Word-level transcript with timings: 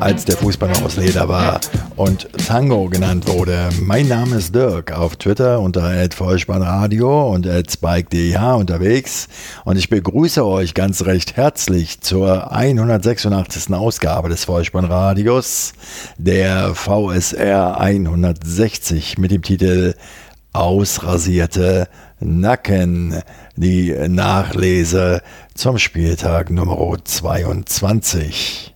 als 0.00 0.24
der 0.24 0.36
Fußball 0.38 0.70
noch 0.70 0.82
aus 0.82 0.96
Leder 0.96 1.28
war 1.28 1.60
und 1.96 2.28
Tango 2.46 2.88
genannt 2.88 3.28
wurde. 3.28 3.68
Mein 3.82 4.08
Name 4.08 4.36
ist 4.36 4.54
Dirk, 4.54 4.92
auf 4.92 5.16
Twitter 5.16 5.60
unter 5.60 5.92
Vollspannradio 6.10 7.30
und 7.30 7.46
Spike.dh 7.70 8.54
unterwegs 8.54 9.28
und 9.64 9.76
ich 9.76 9.90
begrüße 9.90 10.44
euch 10.44 10.72
ganz 10.72 11.04
recht 11.04 11.36
herzlich 11.36 12.00
zur 12.00 12.50
186. 12.50 13.74
Ausgabe 13.74 14.30
des 14.30 14.46
Vollspannradios, 14.46 15.74
der 16.16 16.74
VSR 16.74 17.78
160 17.78 19.18
mit 19.18 19.30
dem 19.30 19.42
Titel 19.42 19.94
Ausrasierte 20.52 21.88
Nacken, 22.18 23.22
die 23.56 23.94
Nachlese 24.08 25.22
zum 25.54 25.78
Spieltag 25.78 26.50
Nummer 26.50 26.96
22. 27.04 28.69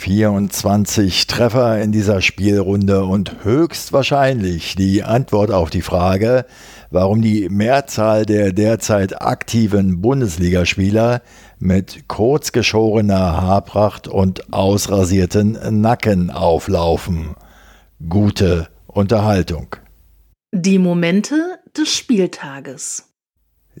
24 0.00 1.26
Treffer 1.26 1.78
in 1.78 1.92
dieser 1.92 2.22
Spielrunde 2.22 3.04
und 3.04 3.44
höchstwahrscheinlich 3.44 4.74
die 4.74 5.02
Antwort 5.02 5.50
auf 5.50 5.68
die 5.68 5.82
Frage, 5.82 6.46
warum 6.90 7.20
die 7.20 7.50
Mehrzahl 7.50 8.24
der 8.24 8.54
derzeit 8.54 9.20
aktiven 9.20 10.00
Bundesligaspieler 10.00 11.20
mit 11.58 12.08
kurzgeschorener 12.08 13.42
Haarpracht 13.42 14.08
und 14.08 14.54
ausrasierten 14.54 15.58
Nacken 15.82 16.30
auflaufen. 16.30 17.36
Gute 18.08 18.68
Unterhaltung. 18.86 19.76
Die 20.50 20.78
Momente 20.78 21.58
des 21.76 21.94
Spieltages. 21.94 23.09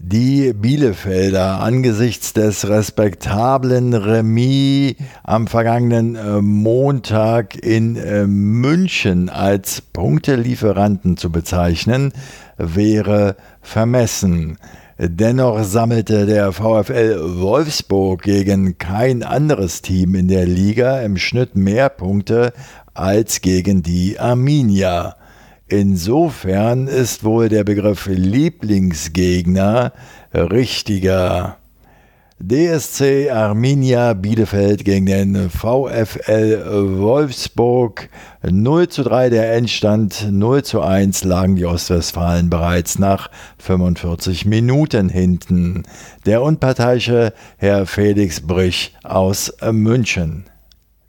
Die 0.02 0.54
Bielefelder 0.54 1.60
angesichts 1.60 2.32
des 2.32 2.66
respektablen 2.66 3.92
Remis 3.92 4.94
am 5.24 5.46
vergangenen 5.46 6.16
äh, 6.16 6.40
Montag 6.40 7.54
in 7.54 7.96
äh, 7.96 8.26
München 8.26 9.28
als 9.28 9.82
Punktelieferanten 9.82 11.18
zu 11.18 11.30
bezeichnen, 11.30 12.14
wäre 12.56 13.36
vermessen. 13.60 14.56
Dennoch 14.96 15.62
sammelte 15.64 16.24
der 16.24 16.52
VfL 16.52 17.38
Wolfsburg 17.38 18.22
gegen 18.22 18.78
kein 18.78 19.22
anderes 19.22 19.82
Team 19.82 20.14
in 20.14 20.28
der 20.28 20.46
Liga 20.46 21.02
im 21.02 21.18
Schnitt 21.18 21.56
mehr 21.56 21.90
Punkte 21.90 22.54
als 22.94 23.42
gegen 23.42 23.82
die 23.82 24.18
Arminia. 24.18 25.16
Insofern 25.70 26.88
ist 26.88 27.22
wohl 27.22 27.48
der 27.48 27.62
Begriff 27.62 28.06
Lieblingsgegner 28.06 29.92
richtiger. 30.34 31.58
DSC 32.40 33.30
Arminia 33.30 34.14
Bielefeld 34.14 34.84
gegen 34.84 35.06
den 35.06 35.48
VfL 35.48 36.98
Wolfsburg 36.98 38.08
0 38.42 38.88
zu 38.88 39.04
3 39.04 39.30
der 39.30 39.54
Endstand, 39.54 40.26
0 40.28 40.64
zu 40.64 40.80
1 40.80 41.22
lagen 41.22 41.54
die 41.54 41.66
Ostwestfalen 41.66 42.50
bereits 42.50 42.98
nach 42.98 43.30
45 43.58 44.46
Minuten 44.46 45.08
hinten. 45.08 45.84
Der 46.26 46.42
unparteiische 46.42 47.32
Herr 47.58 47.86
Felix 47.86 48.40
Brich 48.40 48.96
aus 49.04 49.52
München. 49.70 50.49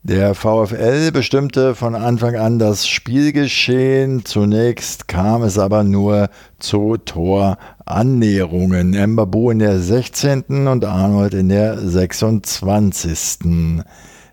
Der 0.04 0.34
VfL 0.34 1.12
bestimmte 1.12 1.76
von 1.76 1.94
Anfang 1.94 2.36
an 2.36 2.58
das 2.58 2.88
Spielgeschehen. 2.88 4.26
Zunächst 4.26 5.08
kam 5.08 5.44
es 5.44 5.60
aber 5.60 5.84
nur 5.84 6.32
zu 6.58 6.98
Torannäherungen. 6.98 9.00
Mbabu 9.14 9.52
in 9.52 9.60
der 9.60 9.78
16. 9.78 10.68
und 10.68 10.86
Arnold 10.86 11.36
in 11.36 11.50
der 11.50 11.78
26. 11.78 13.84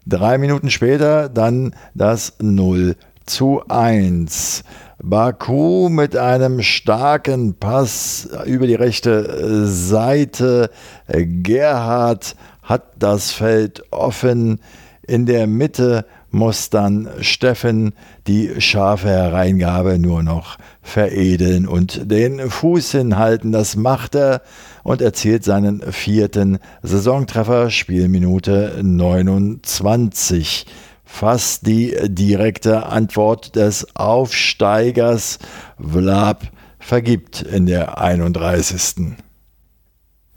Drei 0.06 0.39
Minuten 0.39 0.71
später 0.71 1.29
dann 1.29 1.75
das 1.95 2.33
0 2.41 2.97
zu 3.27 3.61
1. 3.69 4.65
Baku 5.03 5.91
mit 5.91 6.17
einem 6.17 6.62
starken 6.62 7.56
Pass 7.56 8.27
über 8.47 8.67
die 8.67 8.75
rechte 8.75 9.67
Seite. 9.67 10.71
Gerhard 11.09 12.37
hat 12.62 12.85
das 12.99 13.33
Feld 13.33 13.83
offen. 13.91 14.61
In 15.09 15.25
der 15.25 15.47
Mitte 15.47 16.05
muss 16.31 16.69
dann 16.69 17.09
Steffen 17.23 17.95
die 18.27 18.61
scharfe 18.61 19.09
Hereingabe 19.09 19.99
nur 19.99 20.23
noch 20.23 20.59
veredeln 20.83 21.67
und 21.67 22.11
den 22.11 22.51
Fuß 22.51 22.93
hinhalten. 22.93 23.51
Das 23.51 23.75
macht 23.75 24.15
er 24.15 24.43
und 24.83 25.01
erzielt 25.01 25.45
seinen 25.45 25.81
vierten 25.81 26.59
Saisontreffer, 26.83 27.71
Spielminute 27.71 28.81
29. 28.83 30.67
Fast 31.07 31.67
die 31.67 31.97
direkte 32.05 32.85
Antwort 32.85 33.57
des 33.57 33.97
Aufsteigers. 33.97 35.39
Vlab 35.81 36.43
vergibt 36.79 37.41
in 37.41 37.65
der 37.65 37.99
31. 37.99 39.17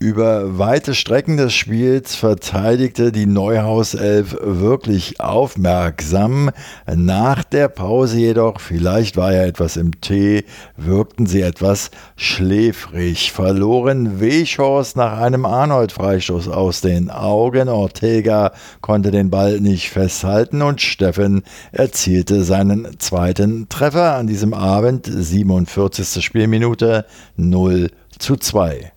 Über 0.02 0.58
weite 0.58 0.96
Strecken 0.96 1.36
des 1.36 1.54
Spiels 1.54 2.16
verteidigte 2.16 3.12
die 3.12 3.26
Neuhauself 3.26 4.36
wirklich 4.40 5.20
aufmerksam. 5.20 6.50
Nach 6.92 7.44
der 7.44 7.68
Pause 7.68 8.18
jedoch, 8.18 8.58
vielleicht 8.58 9.16
war 9.16 9.32
ja 9.32 9.44
etwas 9.44 9.76
im 9.76 10.00
Tee, 10.00 10.42
wirkten 10.76 11.26
sie 11.26 11.42
etwas 11.42 11.92
schläfrig, 12.16 13.30
verloren 13.30 14.18
Weschhorst 14.18 14.96
nach 14.96 15.20
einem 15.20 15.46
Arnold-Freistoß 15.46 16.48
aus 16.48 16.80
den 16.80 17.08
Augen. 17.08 17.68
Ortega 17.68 18.50
konnte 18.80 19.12
den 19.12 19.30
Ball 19.30 19.60
nicht 19.60 19.90
festhalten 19.90 20.62
und 20.62 20.80
Steffen 20.80 21.44
erzielte 21.70 22.42
seinen 22.42 22.98
zweiten 22.98 23.68
Treffer 23.68 24.16
an 24.16 24.26
diesem 24.26 24.52
Abend, 24.52 25.06
47. 25.06 26.24
Spielminute 26.24 27.06
0 27.36 27.88
zu 28.18 28.34
2. 28.34 28.90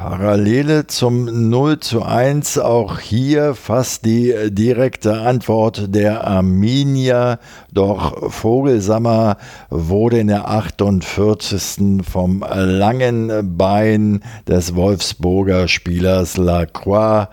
Parallele 0.00 0.86
zum 0.86 1.50
0 1.50 1.78
zu 1.80 2.02
1 2.02 2.56
auch 2.56 3.00
hier 3.00 3.54
fast 3.54 4.06
die 4.06 4.34
direkte 4.48 5.20
Antwort 5.20 5.94
der 5.94 6.26
Arminia, 6.26 7.38
doch 7.70 8.32
Vogelsammer 8.32 9.36
wurde 9.68 10.18
in 10.20 10.28
der 10.28 10.48
48. 10.48 12.02
vom 12.02 12.42
langen 12.50 13.58
Bein 13.58 14.22
des 14.48 14.74
Wolfsburger 14.74 15.68
Spielers 15.68 16.38
Lacroix 16.38 17.28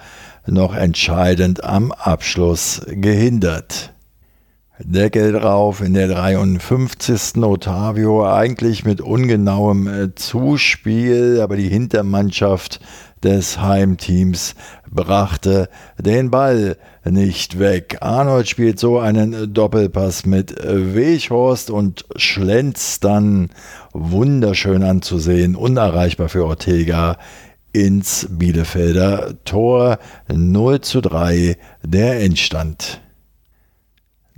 noch 0.45 0.75
entscheidend 0.75 1.63
am 1.63 1.93
Abschluss 1.93 2.81
gehindert. 2.85 3.93
Deckel 4.79 5.31
drauf 5.31 5.81
in 5.81 5.95
der 5.95 6.07
53. 6.07 7.37
Otavio, 7.37 8.27
eigentlich 8.27 8.85
mit 8.85 9.01
ungenauem 9.01 9.87
äh, 9.87 10.13
Zuspiel, 10.13 11.41
aber 11.41 11.55
die 11.55 11.67
Hintermannschaft 11.67 12.79
des 13.23 13.59
Heimteams 13.59 14.53
brachte 14.87 15.69
den 15.97 16.29
Ball 16.29 16.77
nicht 17.03 17.57
weg. 17.57 17.97
Arnold 18.01 18.47
spielt 18.47 18.79
so 18.79 18.99
einen 18.99 19.51
Doppelpass 19.51 20.27
mit 20.27 20.55
Weghorst 20.63 21.71
und 21.71 22.05
schlänzt 22.15 23.03
dann 23.03 23.49
wunderschön 23.93 24.83
anzusehen, 24.83 25.55
unerreichbar 25.55 26.29
für 26.29 26.45
Ortega 26.45 27.17
ins 27.73 28.27
Bielefelder 28.29 29.33
Tor 29.43 29.97
0 30.31 30.81
zu 30.81 31.01
3 31.01 31.57
der 31.83 32.21
Endstand. 32.21 33.01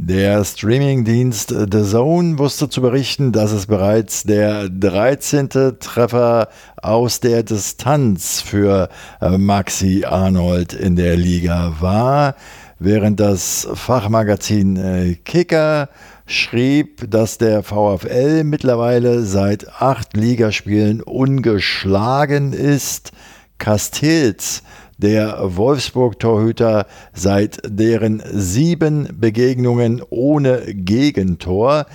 Der 0.01 0.45
Streamingdienst 0.45 1.49
The 1.49 1.83
Zone 1.83 2.39
wusste 2.39 2.69
zu 2.69 2.81
berichten, 2.81 3.33
dass 3.33 3.51
es 3.51 3.65
bereits 3.65 4.23
der 4.23 4.69
13. 4.69 5.49
Treffer 5.77 6.47
aus 6.81 7.19
der 7.19 7.43
Distanz 7.43 8.39
für 8.39 8.87
äh, 9.19 9.37
Maxi 9.37 10.05
Arnold 10.05 10.71
in 10.71 10.95
der 10.95 11.17
Liga 11.17 11.75
war, 11.81 12.35
während 12.79 13.19
das 13.19 13.67
Fachmagazin 13.73 14.77
äh, 14.77 15.15
Kicker 15.15 15.89
schrieb, 16.25 17.11
dass 17.11 17.37
der 17.37 17.61
VfL 17.61 18.45
mittlerweile 18.45 19.25
seit 19.25 19.67
acht 19.81 20.15
Ligaspielen 20.15 21.01
ungeschlagen 21.01 22.53
ist. 22.53 23.11
Castells 23.57 24.63
der 24.99 25.55
Wolfsburg-Torhüter 25.55 26.85
seit 27.13 27.59
deren 27.65 28.21
sieben 28.31 29.07
Begegnungen 29.19 30.01
ohne 30.09 30.61
Gegentor. 30.73 31.85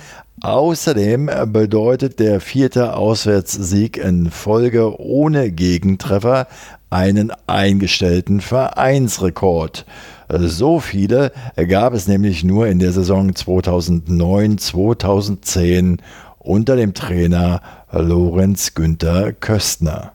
Außerdem 0.41 1.29
bedeutet 1.47 2.19
der 2.19 2.41
vierte 2.41 2.97
Auswärtssieg 2.97 3.97
in 3.97 4.29
Folge 4.29 4.99
ohne 4.99 5.51
Gegentreffer 5.51 6.47
einen 6.89 7.31
eingestellten 7.47 8.41
Vereinsrekord. 8.41 9.85
So 10.29 10.79
viele 10.79 11.31
gab 11.69 11.93
es 11.93 12.07
nämlich 12.07 12.43
nur 12.43 12.67
in 12.67 12.79
der 12.79 12.91
Saison 12.91 13.31
2009-2010 13.31 15.99
unter 16.39 16.75
dem 16.75 16.93
Trainer 16.93 17.61
Lorenz 17.91 18.73
Günther 18.73 19.31
Köstner. 19.33 20.14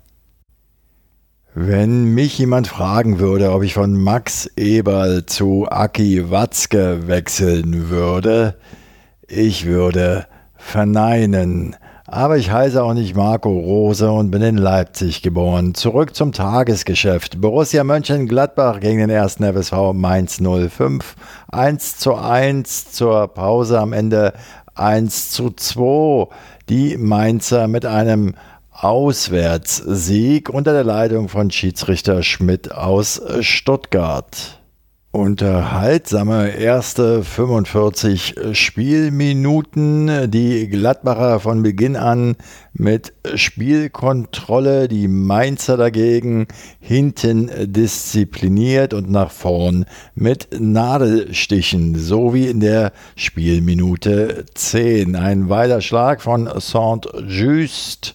Wenn 1.62 2.14
mich 2.14 2.38
jemand 2.38 2.68
fragen 2.68 3.18
würde, 3.18 3.52
ob 3.52 3.62
ich 3.62 3.74
von 3.74 3.92
Max 3.92 4.50
Eberl 4.56 5.26
zu 5.26 5.66
Aki 5.68 6.30
Watzke 6.30 7.06
wechseln 7.06 7.90
würde, 7.90 8.56
ich 9.28 9.66
würde 9.66 10.26
verneinen. 10.56 11.76
Aber 12.06 12.38
ich 12.38 12.50
heiße 12.50 12.82
auch 12.82 12.94
nicht 12.94 13.14
Marco 13.14 13.50
Rose 13.50 14.10
und 14.10 14.30
bin 14.30 14.40
in 14.40 14.56
Leipzig 14.56 15.20
geboren. 15.20 15.74
Zurück 15.74 16.16
zum 16.16 16.32
Tagesgeschäft. 16.32 17.42
Borussia 17.42 17.84
Mönchengladbach 17.84 18.80
gegen 18.80 19.06
den 19.06 19.10
1. 19.10 19.34
FSV 19.34 19.92
Mainz 19.92 20.40
05. 20.40 21.14
1 21.52 21.98
zu 21.98 22.14
1 22.14 22.92
zur 22.92 23.28
Pause 23.28 23.80
am 23.80 23.92
Ende 23.92 24.32
1 24.76 25.30
zu 25.30 25.50
2. 25.50 26.28
Die 26.70 26.96
Mainzer 26.96 27.68
mit 27.68 27.84
einem 27.84 28.34
Auswärtssieg 28.82 30.48
unter 30.48 30.72
der 30.72 30.84
Leitung 30.84 31.28
von 31.28 31.50
Schiedsrichter 31.50 32.22
Schmidt 32.22 32.72
aus 32.72 33.20
Stuttgart. 33.40 34.58
Unterhaltsame 35.12 36.56
erste 36.56 37.22
45 37.22 38.36
Spielminuten. 38.52 40.30
Die 40.30 40.66
Gladbacher 40.68 41.40
von 41.40 41.62
Beginn 41.62 41.96
an 41.96 42.36
mit 42.72 43.12
Spielkontrolle, 43.34 44.88
die 44.88 45.08
Mainzer 45.08 45.76
dagegen 45.76 46.46
hinten 46.78 47.50
diszipliniert 47.70 48.94
und 48.94 49.10
nach 49.10 49.30
vorn 49.30 49.84
mit 50.14 50.48
Nadelstichen, 50.58 51.98
so 51.98 52.32
wie 52.32 52.46
in 52.46 52.60
der 52.60 52.92
Spielminute 53.14 54.46
10. 54.54 55.16
Ein 55.16 55.50
weiter 55.50 55.82
Schlag 55.82 56.22
von 56.22 56.48
Saint-Just 56.56 58.14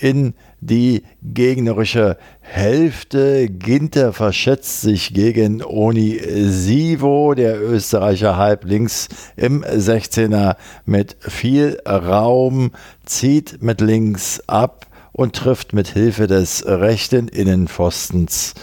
in 0.00 0.34
die 0.60 1.02
gegnerische 1.22 2.16
Hälfte. 2.40 3.48
Ginter 3.48 4.12
verschätzt 4.12 4.80
sich 4.80 5.14
gegen 5.14 5.62
Oni 5.62 6.20
Sivo, 6.46 7.34
der 7.34 7.60
Österreicher 7.60 8.36
halb 8.36 8.64
links 8.64 9.08
im 9.36 9.64
16er 9.64 10.56
mit 10.84 11.16
viel 11.20 11.78
Raum, 11.86 12.72
zieht 13.04 13.62
mit 13.62 13.80
links 13.80 14.40
ab 14.46 14.86
und 15.12 15.34
trifft 15.34 15.72
mit 15.72 15.88
Hilfe 15.88 16.26
des 16.26 16.64
rechten 16.66 17.28
Innenpfostens 17.28 18.54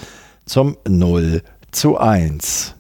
zum 0.46 0.78
0 0.88 1.42
zu 1.72 1.98
1. 1.98 2.76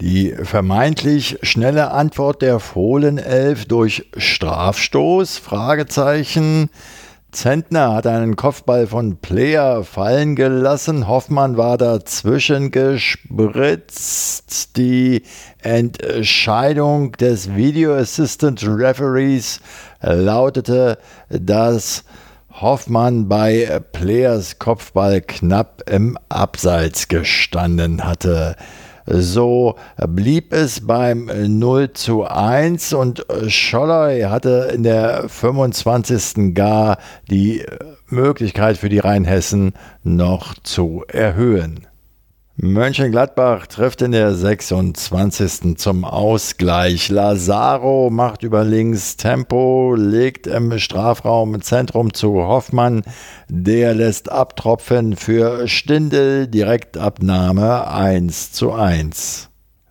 Die 0.00 0.32
vermeintlich 0.32 1.38
schnelle 1.42 1.90
Antwort 1.90 2.40
der 2.40 2.60
Fohlenelf 2.60 3.64
durch 3.64 4.08
Strafstoß? 4.16 5.38
Fragezeichen. 5.38 6.70
Zentner 7.30 7.94
hat 7.94 8.06
einen 8.06 8.36
Kopfball 8.36 8.86
von 8.86 9.18
Player 9.18 9.84
fallen 9.84 10.34
gelassen. 10.34 11.06
Hoffmann 11.06 11.58
war 11.58 11.76
dazwischen 11.76 12.70
gespritzt. 12.70 14.38
Die 14.78 15.24
Entscheidung 15.62 17.12
des 17.12 17.54
Video 17.54 17.94
Assistant 17.94 18.66
Referees 18.66 19.60
lautete, 20.00 20.96
dass 21.28 22.04
Hoffmann 22.50 23.28
bei 23.28 23.78
Players 23.92 24.58
Kopfball 24.58 25.20
knapp 25.20 25.82
im 25.88 26.16
Abseits 26.30 27.08
gestanden 27.08 28.04
hatte. 28.04 28.56
So 29.10 29.76
blieb 29.96 30.52
es 30.52 30.86
beim 30.86 31.30
0 31.58 31.94
zu 31.94 32.24
1 32.24 32.92
und 32.92 33.24
Scholloy 33.46 34.24
hatte 34.24 34.70
in 34.74 34.82
der 34.82 35.30
25. 35.30 36.54
gar 36.54 36.98
die 37.30 37.64
Möglichkeit 38.08 38.76
für 38.76 38.90
die 38.90 38.98
Rheinhessen 38.98 39.72
noch 40.02 40.54
zu 40.62 41.04
erhöhen. 41.08 41.86
Mönchengladbach 42.60 43.68
trifft 43.68 44.02
in 44.02 44.10
der 44.10 44.34
26. 44.34 45.78
zum 45.78 46.04
Ausgleich. 46.04 47.08
Lazaro 47.08 48.10
macht 48.10 48.42
über 48.42 48.64
links 48.64 49.16
Tempo, 49.16 49.94
legt 49.96 50.48
im 50.48 50.76
Strafraum 50.76 51.62
Zentrum 51.62 52.12
zu 52.12 52.34
Hoffmann. 52.34 53.04
Der 53.48 53.94
lässt 53.94 54.32
abtropfen 54.32 55.14
für 55.14 55.68
Stindel. 55.68 56.48
Direktabnahme 56.48 57.86
1 57.86 58.50
zu 58.50 58.72
1. 58.72 59.47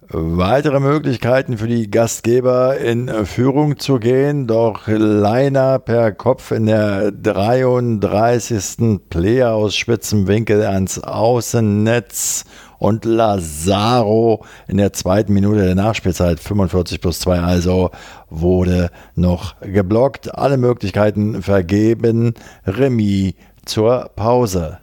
Weitere 0.10 0.80
Möglichkeiten 0.80 1.58
für 1.58 1.68
die 1.68 1.92
Gastgeber 1.92 2.78
in 2.78 3.10
Führung 3.26 3.78
zu 3.78 4.00
gehen, 4.00 4.48
doch 4.48 4.88
Leiner 4.88 5.80
per 5.80 6.14
Kopf 6.14 6.52
in 6.52 6.68
der 6.68 7.12
33. 7.12 9.02
Player 9.10 9.54
aus 9.54 9.76
spitzem 9.76 10.28
Winkel 10.28 10.62
ans 10.62 11.00
Außennetz 11.00 12.46
und 12.80 13.04
Lazaro 13.04 14.46
in 14.70 14.78
der 14.78 14.94
zweiten 14.94 15.34
Minute 15.34 15.66
der 15.66 15.76
Nachspielzeit 15.76 16.40
45 16.40 17.02
plus 17.02 17.20
2 17.20 17.40
also 17.40 17.92
wurde 18.30 18.92
noch 19.16 19.60
geblockt. 19.60 20.34
Alle 20.34 20.56
Möglichkeiten 20.56 21.44
vergeben. 21.44 22.34
Remis 22.66 23.34
zur 23.66 24.10
Pause. 24.16 24.80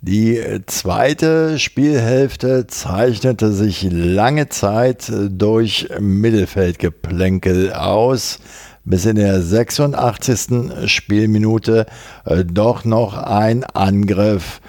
Die 0.00 0.40
zweite 0.66 1.58
Spielhälfte 1.58 2.68
zeichnete 2.68 3.50
sich 3.50 3.88
lange 3.90 4.48
Zeit 4.48 5.10
durch 5.28 5.88
Mittelfeldgeplänkel 5.98 7.72
aus, 7.72 8.38
bis 8.84 9.06
in 9.06 9.16
der 9.16 9.42
86. 9.42 10.88
Spielminute 10.88 11.86
äh, 12.24 12.44
doch 12.44 12.84
noch 12.84 13.18
ein 13.18 13.64
Angriff 13.64 14.60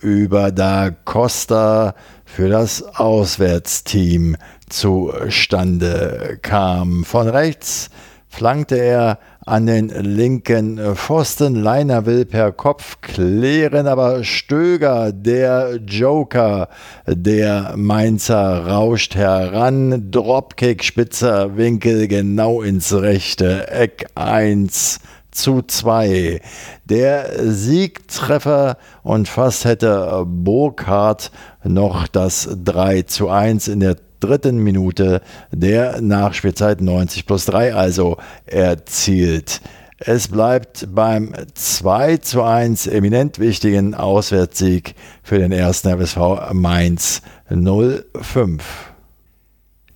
über 0.00 0.52
Da 0.52 0.90
Costa 0.90 1.96
für 2.24 2.48
das 2.48 2.82
Auswärtsteam 2.82 4.36
zustande 4.68 6.38
kam. 6.42 7.04
Von 7.04 7.28
rechts 7.28 7.90
flankte 8.28 8.76
er 8.76 9.18
an 9.46 9.66
den 9.66 9.88
linken 9.88 10.78
Pfosten. 10.96 11.54
Leiner 11.54 12.04
will 12.04 12.26
per 12.26 12.52
Kopf 12.52 13.00
klären, 13.00 13.86
aber 13.86 14.24
Stöger, 14.24 15.12
der 15.12 15.76
Joker, 15.86 16.68
der 17.06 17.74
Mainzer, 17.76 18.66
rauscht 18.66 19.14
heran. 19.14 20.10
Dropkick, 20.10 20.82
spitzer 20.82 21.56
Winkel 21.56 22.08
genau 22.08 22.60
ins 22.60 22.92
rechte 22.92 23.70
Eck 23.70 24.06
1 24.16 24.98
zu 25.30 25.62
2. 25.62 26.40
Der 26.86 27.30
Siegtreffer 27.44 28.78
und 29.02 29.28
fast 29.28 29.64
hätte 29.64 30.24
Burkhardt 30.26 31.30
noch 31.62 32.08
das 32.08 32.48
3 32.64 33.02
zu 33.02 33.28
1 33.28 33.68
in 33.68 33.80
der 33.80 33.96
dritten 34.26 34.58
Minute 34.58 35.22
der 35.50 36.00
Nachspielzeit 36.00 36.80
90 36.80 37.26
plus 37.26 37.46
3 37.46 37.74
also 37.74 38.18
erzielt. 38.44 39.60
Es 39.98 40.28
bleibt 40.28 40.88
beim 40.94 41.32
2 41.54 42.18
zu 42.18 42.42
1 42.42 42.86
eminent 42.86 43.38
wichtigen 43.38 43.94
Auswärtssieg 43.94 44.94
für 45.22 45.38
den 45.38 45.52
ersten 45.52 45.88
FSV 45.88 46.52
Mainz 46.52 47.22
05. 47.48 48.62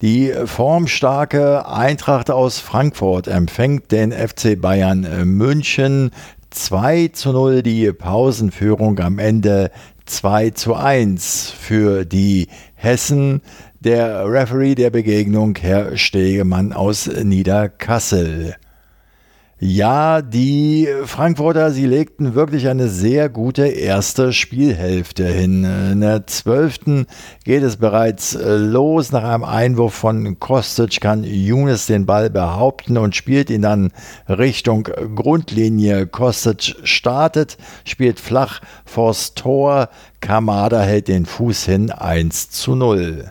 Die 0.01 0.33
formstarke 0.47 1.69
Eintracht 1.69 2.31
aus 2.31 2.59
Frankfurt 2.59 3.29
empfängt 3.29 3.93
den 3.93 4.13
FC 4.13 4.59
Bayern 4.59 5.07
München 5.37 6.13
2 6.49 7.09
zu 7.09 7.33
0 7.33 7.63
die 7.63 7.93
Pausenführung 7.93 8.99
am 9.01 9.19
Ende 9.19 9.71
2 10.07 10.51
zu 10.51 10.75
1 10.75 11.51
für 11.51 12.07
die 12.07 12.49
Hessen 12.75 13.43
der 13.81 14.31
Referee 14.31 14.75
der 14.75 14.91
Begegnung, 14.91 15.57
Herr 15.61 15.97
Stegemann 15.97 16.73
aus 16.73 17.07
Niederkassel. 17.07 18.57
Ja, 19.63 20.23
die 20.23 20.89
Frankfurter, 21.05 21.71
sie 21.71 21.85
legten 21.85 22.35
wirklich 22.35 22.67
eine 22.69 22.89
sehr 22.89 23.29
gute 23.29 23.67
erste 23.67 24.33
Spielhälfte 24.33 25.27
hin. 25.27 25.65
In 25.65 26.01
der 26.01 26.27
zwölften 26.27 27.05
geht 27.45 27.63
es 27.63 27.77
bereits 27.77 28.39
los. 28.43 29.13
Nach 29.13 29.23
einem 29.23 29.45
Einwurf 29.45 29.93
von 29.93 30.39
Kostic 30.41 31.03
kann 31.03 31.25
Younes 31.25 31.85
den 31.85 32.07
Ball 32.07 32.31
behaupten 32.31 32.97
und 32.97 33.15
spielt 33.15 33.51
ihn 33.51 33.61
dann 33.61 33.93
Richtung 34.31 34.85
Grundlinie. 35.15 36.07
Kostic 36.07 36.77
startet, 36.85 37.59
spielt 37.85 38.19
flach 38.19 38.63
vors 38.87 39.35
Tor. 39.35 39.91
Kamada 40.21 40.81
hält 40.81 41.09
den 41.09 41.27
Fuß 41.27 41.67
hin 41.67 41.91
1 41.91 42.49
zu 42.49 42.77
0. 42.77 43.31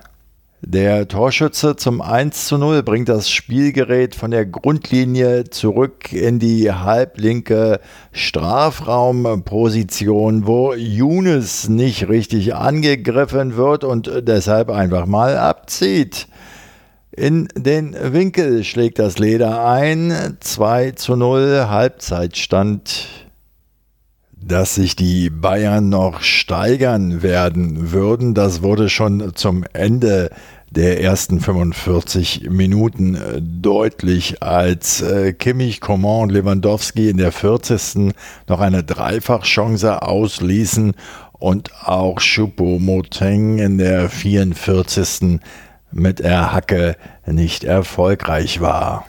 Der 0.61 1.07
Torschütze 1.07 1.77
zum 1.77 2.01
1 2.01 2.47
zu 2.47 2.57
0 2.57 2.83
bringt 2.83 3.07
das 3.07 3.29
Spielgerät 3.29 4.13
von 4.13 4.29
der 4.29 4.45
Grundlinie 4.45 5.45
zurück 5.45 6.11
in 6.11 6.37
die 6.37 6.69
halblinke 6.69 7.79
Strafraumposition, 8.11 10.45
wo 10.45 10.73
Younes 10.73 11.69
nicht 11.69 12.09
richtig 12.09 12.55
angegriffen 12.55 13.55
wird 13.55 13.85
und 13.85 14.11
deshalb 14.23 14.69
einfach 14.69 15.05
mal 15.05 15.37
abzieht. 15.37 16.27
In 17.11 17.47
den 17.55 17.95
Winkel 18.13 18.65
schlägt 18.65 18.99
das 18.99 19.17
Leder 19.17 19.65
ein. 19.65 20.35
2 20.41 20.91
zu 20.91 21.15
0 21.15 21.67
Halbzeitstand 21.69 23.28
dass 24.41 24.75
sich 24.75 24.95
die 24.95 25.29
Bayern 25.29 25.89
noch 25.89 26.21
steigern 26.21 27.21
werden 27.21 27.91
würden, 27.91 28.33
das 28.33 28.61
wurde 28.61 28.89
schon 28.89 29.35
zum 29.35 29.63
Ende 29.73 30.29
der 30.71 31.01
ersten 31.01 31.39
45 31.39 32.49
Minuten 32.49 33.15
äh, 33.15 33.41
deutlich, 33.41 34.43
als 34.43 35.01
äh, 35.01 35.33
Kimmich, 35.33 35.81
Coman 35.81 36.23
und 36.23 36.29
Lewandowski 36.31 37.09
in 37.09 37.17
der 37.17 37.31
40. 37.31 38.13
noch 38.47 38.59
eine 38.59 38.83
Dreifachchance 38.83 40.01
ausließen 40.01 40.93
und 41.33 41.71
auch 41.83 42.19
Choupo-Moteng 42.19 43.57
in 43.57 43.77
der 43.77 44.09
44. 44.09 45.39
mit 45.91 46.19
der 46.19 46.53
Hacke 46.53 46.97
nicht 47.25 47.63
erfolgreich 47.63 48.61
war. 48.61 49.05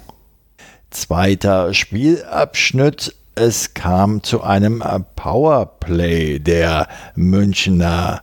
Zweiter 0.90 1.75
Spielabschnitt 1.75 3.14
es 3.34 3.75
kam 3.75 4.22
zu 4.22 4.42
einem 4.42 4.82
äh, 4.82 5.00
Powerplay 5.16 6.38
der 6.38 6.88
Münchner. 7.14 8.22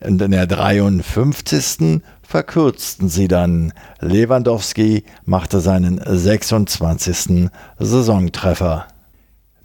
In 0.00 0.18
der 0.18 0.46
53. 0.46 2.02
verkürzten 2.22 3.08
sie 3.08 3.28
dann. 3.28 3.72
Lewandowski 4.00 5.04
machte 5.24 5.60
seinen 5.60 6.00
26. 6.04 7.50
Saisontreffer. 7.78 8.86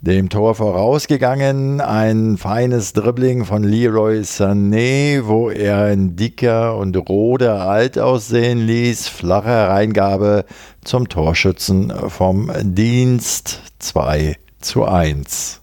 Dem 0.02 0.30
Tor 0.30 0.54
vorausgegangen 0.54 1.82
ein 1.82 2.38
feines 2.38 2.94
Dribbling 2.94 3.44
von 3.44 3.62
Leroy 3.62 4.20
Sané, 4.20 5.26
wo 5.26 5.50
er 5.50 5.84
ein 5.84 6.16
dicker 6.16 6.76
und 6.78 6.96
roder 6.96 7.68
alt 7.68 7.98
aussehen 7.98 8.66
ließ. 8.66 9.08
Flache 9.08 9.68
Reingabe 9.68 10.46
zum 10.82 11.08
Torschützen 11.08 11.92
vom 12.08 12.50
Dienst 12.62 13.60
2 13.78 14.36
zu 14.60 14.84
1. 14.84 15.60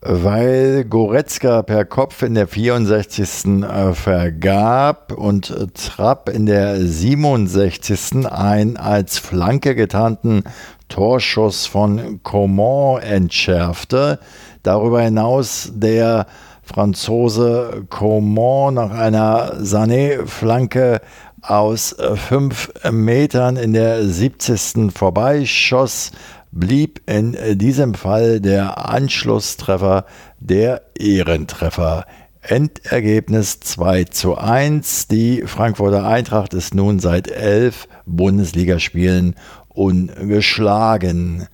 Weil 0.00 0.84
Goretzka 0.84 1.62
per 1.62 1.86
Kopf 1.86 2.22
in 2.22 2.34
der 2.34 2.46
64. 2.46 3.62
Äh, 3.62 3.94
vergab 3.94 5.12
und 5.12 5.54
Trapp 5.74 6.28
in 6.28 6.44
der 6.44 6.78
67. 6.78 8.26
ein 8.26 8.76
als 8.76 9.18
Flanke 9.18 9.74
getarnten 9.74 10.44
Torschuss 10.88 11.64
von 11.64 12.20
Coman 12.22 13.00
entschärfte. 13.00 14.18
Darüber 14.62 15.00
hinaus 15.00 15.72
der 15.74 16.26
Franzose 16.62 17.84
Coman 17.88 18.74
nach 18.74 18.90
einer 18.90 19.54
Sané-Flanke 19.62 21.00
aus 21.40 21.94
fünf 22.14 22.72
Metern 22.90 23.56
in 23.56 23.72
der 23.74 24.06
70. 24.06 24.90
vorbeischoss, 24.94 26.10
blieb 26.54 27.02
in 27.06 27.36
diesem 27.58 27.94
Fall 27.94 28.40
der 28.40 28.88
Anschlusstreffer 28.88 30.06
der 30.38 30.82
Ehrentreffer. 30.98 32.06
Endergebnis 32.42 33.60
2 33.60 34.04
zu 34.04 34.36
1. 34.36 35.08
Die 35.08 35.42
Frankfurter 35.46 36.06
Eintracht 36.06 36.52
ist 36.54 36.74
nun 36.74 37.00
seit 37.00 37.28
elf 37.28 37.88
Bundesligaspielen 38.06 39.34
ungeschlagen. 39.68 41.48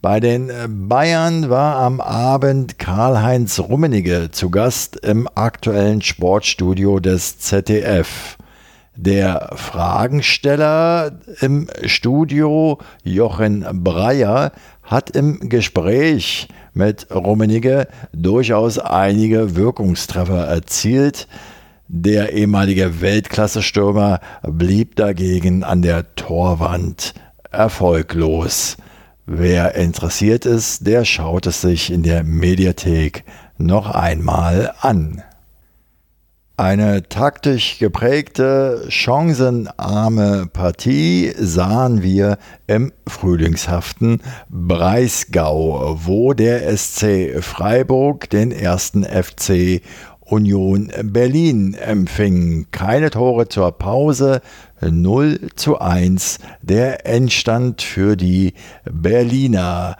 Bei 0.00 0.20
den 0.20 0.50
Bayern 0.88 1.50
war 1.50 1.76
am 1.76 2.00
Abend 2.00 2.78
Karl-Heinz 2.78 3.58
Rummenigge 3.58 4.30
zu 4.30 4.48
Gast 4.50 4.96
im 4.96 5.28
aktuellen 5.34 6.02
Sportstudio 6.02 7.00
des 7.00 7.38
ZDF. 7.38 8.37
Der 9.00 9.50
Fragensteller 9.54 11.20
im 11.40 11.68
Studio, 11.84 12.78
Jochen 13.04 13.64
Breyer, 13.84 14.50
hat 14.82 15.10
im 15.10 15.48
Gespräch 15.48 16.48
mit 16.74 17.06
Rummenigge 17.14 17.86
durchaus 18.12 18.80
einige 18.80 19.54
Wirkungstreffer 19.54 20.48
erzielt. 20.48 21.28
Der 21.86 22.32
ehemalige 22.32 23.00
Weltklasse-Stürmer 23.00 24.18
blieb 24.42 24.96
dagegen 24.96 25.62
an 25.62 25.82
der 25.82 26.16
Torwand 26.16 27.14
erfolglos. 27.52 28.78
Wer 29.26 29.76
interessiert 29.76 30.44
ist, 30.44 30.88
der 30.88 31.04
schaut 31.04 31.46
es 31.46 31.60
sich 31.60 31.92
in 31.92 32.02
der 32.02 32.24
Mediathek 32.24 33.22
noch 33.58 33.92
einmal 33.92 34.74
an. 34.80 35.22
Eine 36.58 37.08
taktisch 37.08 37.78
geprägte, 37.78 38.84
chancenarme 38.88 40.48
Partie 40.52 41.32
sahen 41.38 42.02
wir 42.02 42.36
im 42.66 42.92
frühlingshaften 43.06 44.20
Breisgau, 44.48 46.00
wo 46.02 46.32
der 46.32 46.76
SC 46.76 47.40
Freiburg 47.44 48.28
den 48.30 48.50
ersten 48.50 49.04
FC 49.04 49.82
Union 50.18 50.90
Berlin 51.04 51.74
empfing. 51.74 52.66
Keine 52.72 53.10
Tore 53.10 53.46
zur 53.46 53.70
Pause, 53.78 54.40
0 54.80 55.50
zu 55.54 55.78
1 55.78 56.38
der 56.60 57.06
Endstand 57.06 57.82
für 57.82 58.16
die 58.16 58.54
Berliner. 58.84 59.96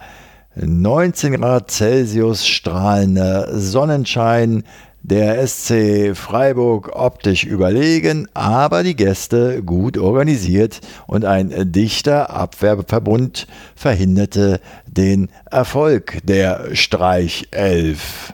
19 0.55 1.39
Grad 1.39 1.71
Celsius 1.71 2.45
strahlender 2.45 3.57
Sonnenschein, 3.57 4.65
der 5.01 5.45
SC 5.47 6.15
Freiburg 6.15 6.91
optisch 6.93 7.43
überlegen, 7.43 8.27
aber 8.33 8.83
die 8.83 8.95
Gäste 8.95 9.63
gut 9.63 9.97
organisiert 9.97 10.81
und 11.07 11.25
ein 11.25 11.71
dichter 11.71 12.29
Abwehrverbund 12.29 13.47
verhinderte 13.75 14.59
den 14.87 15.29
Erfolg 15.49 16.19
der 16.23 16.75
Streichelf. 16.75 18.33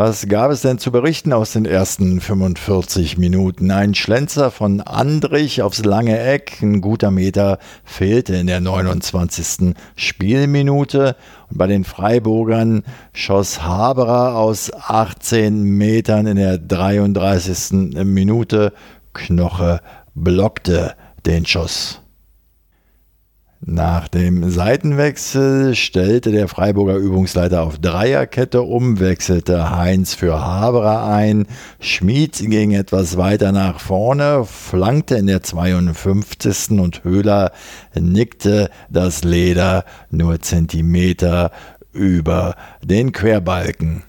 Was 0.00 0.28
gab 0.28 0.52
es 0.52 0.60
denn 0.60 0.78
zu 0.78 0.92
berichten 0.92 1.32
aus 1.32 1.54
den 1.54 1.64
ersten 1.64 2.20
45 2.20 3.18
Minuten? 3.18 3.72
Ein 3.72 3.96
Schlenzer 3.96 4.52
von 4.52 4.80
Andrich 4.80 5.60
aufs 5.60 5.84
lange 5.84 6.20
Eck, 6.20 6.62
ein 6.62 6.80
guter 6.80 7.10
Meter 7.10 7.58
fehlte 7.82 8.36
in 8.36 8.46
der 8.46 8.60
29. 8.60 9.74
Spielminute. 9.96 11.16
Und 11.50 11.58
bei 11.58 11.66
den 11.66 11.82
Freiburgern 11.82 12.84
schoss 13.12 13.64
Haberer 13.64 14.36
aus 14.36 14.72
18 14.72 15.64
Metern 15.64 16.28
in 16.28 16.36
der 16.36 16.58
33. 16.58 17.72
Minute. 18.04 18.72
Knoche 19.14 19.80
blockte 20.14 20.94
den 21.26 21.44
Schuss. 21.44 22.02
Nach 23.60 24.06
dem 24.06 24.50
Seitenwechsel 24.50 25.74
stellte 25.74 26.30
der 26.30 26.46
Freiburger 26.46 26.94
Übungsleiter 26.94 27.62
auf 27.62 27.78
Dreierkette 27.78 28.62
um, 28.62 29.00
wechselte 29.00 29.76
Heinz 29.76 30.14
für 30.14 30.40
Haberer 30.40 31.04
ein, 31.04 31.46
Schmid 31.80 32.38
ging 32.38 32.70
etwas 32.70 33.16
weiter 33.16 33.50
nach 33.50 33.80
vorne, 33.80 34.44
flankte 34.44 35.16
in 35.16 35.26
der 35.26 35.42
52. 35.42 36.78
und 36.78 37.02
Höhler 37.02 37.50
nickte 37.94 38.70
das 38.90 39.24
Leder 39.24 39.84
nur 40.08 40.40
Zentimeter 40.40 41.50
über 41.92 42.54
den 42.84 43.10
Querbalken. 43.10 44.04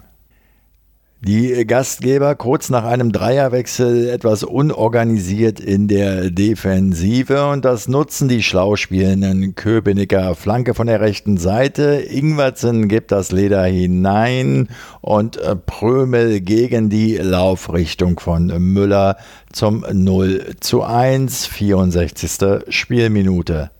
Die 1.22 1.68
Gastgeber 1.68 2.34
kurz 2.36 2.70
nach 2.70 2.86
einem 2.86 3.12
Dreierwechsel 3.12 4.08
etwas 4.08 4.46
unorganisiert 4.46 5.60
in 5.60 5.90
der 5.90 6.32
Defensive 6.32 7.46
und 7.48 7.66
das 7.66 7.90
nutzen 7.90 8.30
die 8.30 8.42
schlau 8.42 8.78
spielenden 8.78 9.54
Köpenicker 9.54 10.34
Flanke 10.36 10.74
von 10.74 10.88
der 10.88 11.02
rechten 11.02 11.36
Seite. 11.36 11.96
Ingwertsen 12.10 12.88
gibt 12.88 13.12
das 13.12 13.34
Leder 13.34 13.66
hinein 13.66 14.70
und 15.02 15.38
Prömel 15.66 16.40
gegen 16.40 16.90
die 16.90 17.18
Laufrichtung 17.18 18.18
von 18.18 18.46
Müller 18.72 19.18
zum 19.52 19.84
0 19.92 20.56
zu 20.62 20.84
1, 20.84 21.48
64. 21.48 22.64
Spielminute. 22.70 23.72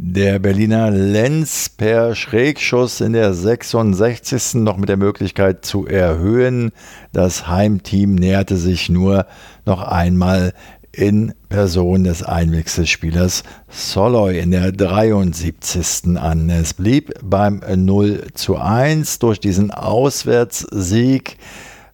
Der 0.00 0.38
Berliner 0.38 0.92
Lenz 0.92 1.68
per 1.68 2.14
Schrägschuss 2.14 3.00
in 3.00 3.14
der 3.14 3.34
66. 3.34 4.54
noch 4.54 4.76
mit 4.76 4.88
der 4.88 4.96
Möglichkeit 4.96 5.64
zu 5.64 5.88
erhöhen. 5.88 6.70
Das 7.12 7.48
Heimteam 7.48 8.14
näherte 8.14 8.58
sich 8.58 8.88
nur 8.88 9.26
noch 9.66 9.82
einmal 9.82 10.52
in 10.92 11.34
Person 11.48 12.04
des 12.04 12.22
Einwechselspielers 12.22 13.42
Soloy 13.66 14.38
in 14.38 14.52
der 14.52 14.70
73. 14.70 16.16
an. 16.16 16.48
Es 16.48 16.74
blieb 16.74 17.12
beim 17.20 17.60
0 17.68 18.28
zu 18.34 18.56
1 18.56 19.18
durch 19.18 19.40
diesen 19.40 19.72
Auswärtssieg 19.72 21.38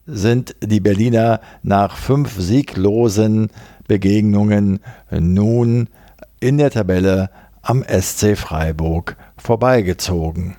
sind 0.07 0.57
die 0.63 0.81
Berliner 0.81 1.41
nach 1.63 1.97
fünf 1.97 2.39
sieglosen 2.39 3.49
Begegnungen 3.89 4.81
nun 5.11 5.89
in 6.41 6.59
der 6.59 6.71
Tabelle 6.71 7.31
am 7.65 7.83
SC 7.83 8.37
Freiburg 8.37 9.17
vorbeigezogen. 9.37 10.57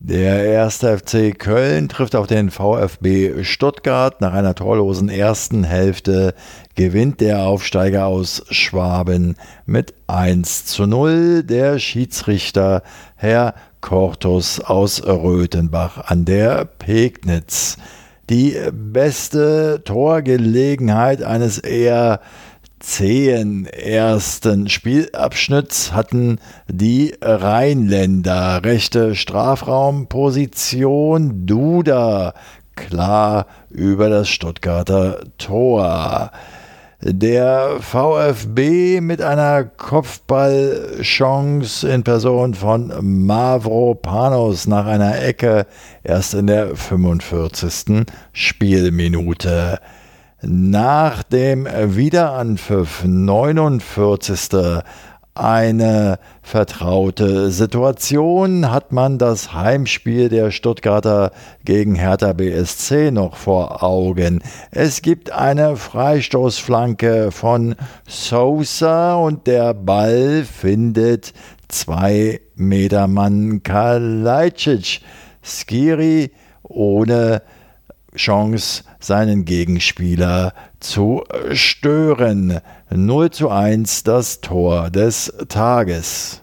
Der 0.00 0.44
erste 0.44 0.98
FC 0.98 1.38
Köln 1.38 1.88
trifft 1.88 2.14
auf 2.14 2.26
den 2.26 2.50
VfB 2.50 3.42
Stuttgart. 3.42 4.20
Nach 4.20 4.34
einer 4.34 4.54
torlosen 4.54 5.08
ersten 5.08 5.64
Hälfte 5.64 6.34
gewinnt 6.74 7.22
der 7.22 7.46
Aufsteiger 7.46 8.04
aus 8.04 8.44
Schwaben 8.50 9.36
mit 9.64 9.94
1 10.06 10.66
zu 10.66 10.86
0. 10.86 11.42
Der 11.44 11.78
Schiedsrichter 11.78 12.82
Herr 13.16 13.54
Kortus 13.80 14.60
aus 14.60 15.02
Röthenbach 15.06 16.04
an 16.04 16.26
der 16.26 16.66
Pegnitz. 16.66 17.78
Die 18.28 18.58
beste 18.72 19.82
Torgelegenheit 19.84 21.22
eines 21.22 21.58
eher 21.58 22.20
zehn 22.84 23.66
ersten 23.66 24.68
Spielabschnitts 24.68 25.92
hatten 25.92 26.38
die 26.68 27.14
Rheinländer 27.20 28.62
rechte 28.62 29.14
Strafraumposition 29.14 31.46
Duda 31.46 32.34
klar 32.76 33.46
über 33.70 34.10
das 34.10 34.28
Stuttgarter 34.28 35.20
Tor. 35.38 36.30
Der 37.00 37.78
VfB 37.80 39.00
mit 39.00 39.22
einer 39.22 39.64
Kopfballchance 39.64 41.88
in 41.88 42.02
Person 42.02 42.52
von 42.54 42.92
Mavropanos 43.26 44.66
nach 44.66 44.86
einer 44.86 45.22
Ecke 45.22 45.66
erst 46.02 46.34
in 46.34 46.46
der 46.46 46.76
45. 46.76 48.04
Spielminute. 48.32 49.80
Nach 50.46 51.22
dem 51.22 51.66
Wiederanpfiff 51.66 53.02
49 53.04 54.82
eine 55.34 56.18
vertraute 56.42 57.50
Situation 57.50 58.70
hat 58.70 58.92
man 58.92 59.16
das 59.16 59.54
Heimspiel 59.54 60.28
der 60.28 60.50
Stuttgarter 60.50 61.30
gegen 61.64 61.94
Hertha 61.94 62.34
BSC 62.34 63.10
noch 63.10 63.36
vor 63.36 63.82
Augen. 63.82 64.42
Es 64.70 65.00
gibt 65.00 65.32
eine 65.32 65.76
Freistoßflanke 65.76 67.30
von 67.32 67.74
Sosa 68.06 69.14
und 69.14 69.46
der 69.46 69.72
Ball 69.72 70.44
findet 70.44 71.32
zwei 71.68 72.40
Meter 72.54 73.08
Mann 73.08 73.62
Kalajdzic. 73.62 75.00
Skiri 75.42 76.32
ohne 76.62 77.42
Chance, 78.14 78.84
seinen 79.06 79.44
Gegenspieler 79.44 80.52
zu 80.80 81.24
stören. 81.52 82.60
0 82.90 83.30
zu 83.30 83.50
1 83.50 84.04
das 84.04 84.40
Tor 84.40 84.90
des 84.90 85.32
Tages. 85.48 86.40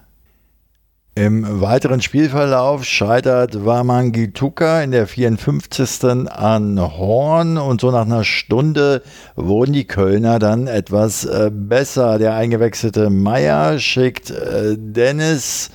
Im 1.14 1.60
weiteren 1.60 2.02
Spielverlauf 2.02 2.86
scheitert 2.86 3.66
Wamangituka 3.66 4.82
in 4.82 4.92
der 4.92 5.08
54. 5.08 6.30
an 6.30 6.80
Horn 6.80 7.58
und 7.58 7.82
so 7.82 7.92
nach 7.92 8.06
einer 8.06 8.24
Stunde 8.24 9.02
wurden 9.36 9.74
die 9.74 9.86
Kölner 9.86 10.40
dann 10.40 10.68
etwas 10.68 11.26
äh, 11.26 11.52
besser. 11.54 12.18
Der 12.18 12.36
eingewechselte 12.36 13.10
Meier 13.10 13.78
schickt 13.78 14.32
äh, 14.32 14.78
Dennis 14.78 15.70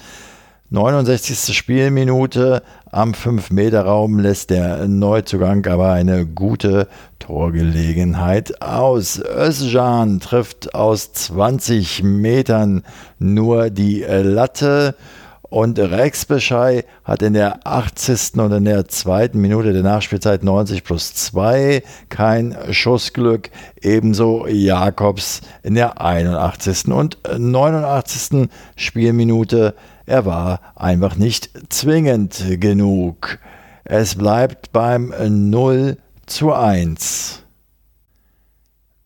69. 0.70 1.54
Spielminute 1.54 2.62
am 2.96 3.12
5-Meter-Raum 3.12 4.20
lässt 4.20 4.48
der 4.48 4.88
Neuzugang 4.88 5.66
aber 5.66 5.92
eine 5.92 6.24
gute 6.24 6.88
Torgelegenheit 7.18 8.62
aus. 8.62 9.20
Özcan 9.20 10.18
trifft 10.20 10.74
aus 10.74 11.12
20 11.12 12.02
Metern 12.02 12.84
nur 13.18 13.68
die 13.68 14.00
Latte 14.00 14.94
und 15.42 15.78
Rex 15.78 16.24
Beschei 16.24 16.84
hat 17.04 17.20
in 17.20 17.34
der 17.34 17.66
80. 17.66 18.38
und 18.38 18.52
in 18.52 18.64
der 18.64 18.88
zweiten 18.88 19.42
Minute 19.42 19.74
der 19.74 19.82
Nachspielzeit 19.82 20.42
90 20.42 20.82
plus 20.82 21.12
2 21.12 21.82
kein 22.08 22.56
Schussglück. 22.70 23.50
Ebenso 23.82 24.46
Jakobs 24.46 25.42
in 25.62 25.74
der 25.74 26.00
81. 26.00 26.88
und 26.88 27.18
89. 27.38 28.48
Spielminute 28.74 29.74
er 30.06 30.24
war 30.24 30.60
einfach 30.74 31.16
nicht 31.16 31.50
zwingend 31.68 32.42
genug. 32.60 33.38
Es 33.84 34.14
bleibt 34.14 34.72
beim 34.72 35.12
0 35.18 35.98
zu 36.26 36.52
1. 36.52 37.42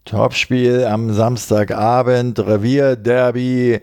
Topspiel 0.05 0.85
am 0.85 1.13
Samstagabend, 1.13 2.39
Revierderby 2.39 3.81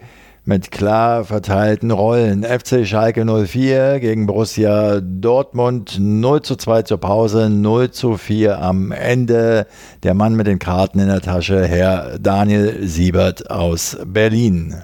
mit 0.48 0.72
klar 0.72 1.26
verteilten 1.26 1.92
Rollen. 1.92 2.44
FC 2.44 2.88
Schalke 2.88 3.26
04 3.26 4.00
gegen 4.00 4.28
Borussia 4.28 5.02
Dortmund 5.02 5.98
0 6.00 6.42
zu 6.42 6.56
2 6.56 6.84
zur 6.84 7.00
Pause, 7.00 7.50
0 7.50 7.92
zu 7.92 8.18
4 8.18 8.60
am 8.60 8.92
Ende. 8.92 9.68
Der 10.04 10.14
Mann 10.14 10.36
mit 10.36 10.48
den 10.48 10.60
Karten 10.60 11.00
in 11.00 11.08
der 11.08 11.22
Tasche, 11.22 11.66
Herr 11.68 12.18
Daniel 12.18 12.88
Siebert 12.88 13.52
aus 13.52 13.98
Berlin. 14.06 14.76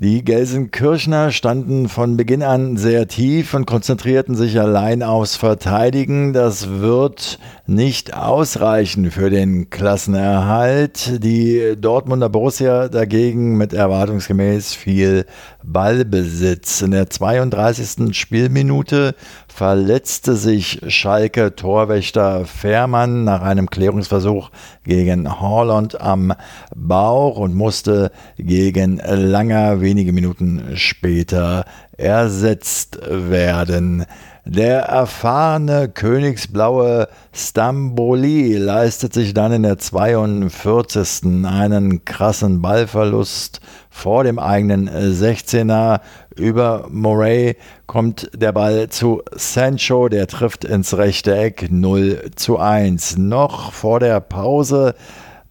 Die 0.00 0.24
Gelsenkirchner 0.24 1.32
standen 1.32 1.88
von 1.88 2.16
Beginn 2.16 2.44
an 2.44 2.76
sehr 2.76 3.08
tief 3.08 3.52
und 3.54 3.66
konzentrierten 3.66 4.36
sich 4.36 4.60
allein 4.60 5.02
aufs 5.02 5.34
Verteidigen. 5.34 6.32
Das 6.32 6.68
wird 6.68 7.40
nicht 7.66 8.14
ausreichen 8.14 9.10
für 9.10 9.28
den 9.28 9.70
Klassenerhalt. 9.70 11.24
Die 11.24 11.74
Dortmunder 11.76 12.28
Borussia 12.28 12.86
dagegen 12.86 13.56
mit 13.56 13.72
erwartungsgemäß 13.72 14.72
viel 14.72 15.26
Ballbesitz. 15.64 16.82
In 16.82 16.92
der 16.92 17.10
32. 17.10 18.16
Spielminute 18.16 19.14
verletzte 19.48 20.36
sich 20.36 20.80
Schalke 20.88 21.54
Torwächter 21.54 22.44
Fährmann 22.46 23.24
nach 23.24 23.42
einem 23.42 23.68
Klärungsversuch 23.68 24.50
gegen 24.84 25.40
Horland 25.40 26.00
am 26.00 26.32
Bauch 26.74 27.38
und 27.38 27.54
musste 27.54 28.12
gegen 28.38 28.98
Langer 28.98 29.80
wenige 29.80 30.12
Minuten 30.12 30.76
später 30.76 31.64
ersetzt 31.96 33.00
werden. 33.08 34.06
Der 34.50 34.78
erfahrene 34.84 35.90
Königsblaue 35.90 37.08
Stamboli 37.34 38.56
leistet 38.56 39.12
sich 39.12 39.34
dann 39.34 39.52
in 39.52 39.62
der 39.62 39.76
42. 39.76 41.44
einen 41.44 42.06
krassen 42.06 42.62
Ballverlust 42.62 43.60
vor 43.90 44.24
dem 44.24 44.38
eigenen 44.38 44.88
16er. 44.88 46.00
Über 46.34 46.86
Moray 46.90 47.56
kommt 47.86 48.30
der 48.34 48.52
Ball 48.52 48.88
zu 48.88 49.20
Sancho, 49.32 50.08
der 50.08 50.26
trifft 50.26 50.64
ins 50.64 50.96
rechte 50.96 51.36
Eck 51.36 51.68
0 51.70 52.30
zu 52.34 52.58
1. 52.58 53.18
Noch 53.18 53.72
vor 53.72 54.00
der 54.00 54.18
Pause 54.20 54.94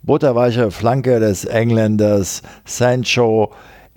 butterweiche 0.02 0.72
Flanke 0.72 1.20
des 1.20 1.46
Engländers 1.46 2.42
Sancho 2.66 3.52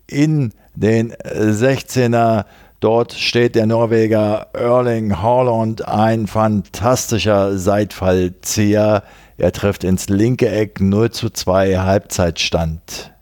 in 0.07 0.53
den 0.75 1.15
16er. 1.15 2.45
Dort 2.81 3.13
steht 3.13 3.57
der 3.57 3.67
Norweger 3.67 4.49
Erling 4.55 5.21
Haaland, 5.21 5.87
ein 5.87 6.27
fantastischer 6.27 7.59
Seitfallzieher. 7.59 9.03
Er 9.37 9.53
trifft 9.53 9.85
ins 9.85 10.09
linke 10.09 10.49
Eck 10.49 10.81
0 10.81 11.11
zu 11.11 11.29
2 11.29 11.77
Halbzeitstand. 11.77 13.13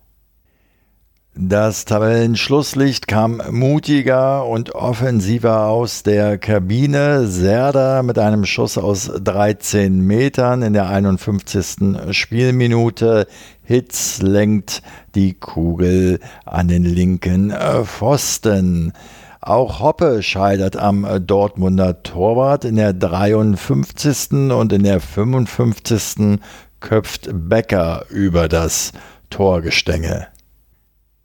Das 1.41 1.85
Tabellenschlusslicht 1.85 3.07
kam 3.09 3.43
mutiger 3.51 4.47
und 4.47 4.77
offensiver 4.77 5.67
aus 5.67 6.05
der 6.05 6.39
Kabine. 6.39 7.27
Serda 7.27 8.03
mit 8.05 8.19
einem 8.19 8.45
Schuss 8.45 8.79
aus 8.79 9.11
13 9.23 10.01
Metern 10.01 10.63
in 10.63 10.73
der 10.73 10.89
51. 10.89 12.13
Spielminute. 12.13 13.27
Hitz 13.63 14.21
lenkt 14.23 14.83
die 15.15 15.35
Kugel 15.35 16.21
an 16.45 16.67
den 16.67 16.85
linken 16.85 17.53
Pfosten. 17.85 18.93
Auch 19.49 19.81
Hoppe 19.81 20.23
scheitert 20.23 20.77
am 20.77 21.07
Dortmunder 21.27 22.03
Torwart. 22.03 22.67
In 22.67 22.77
der 22.77 22.93
53. 22.93 24.53
und 24.53 24.75
in 24.75 24.83
der 24.83 25.01
55. 25.01 26.39
köpft 26.81 27.31
Becker 27.33 28.05
über 28.11 28.47
das 28.47 28.93
Torgestänge. 29.31 30.27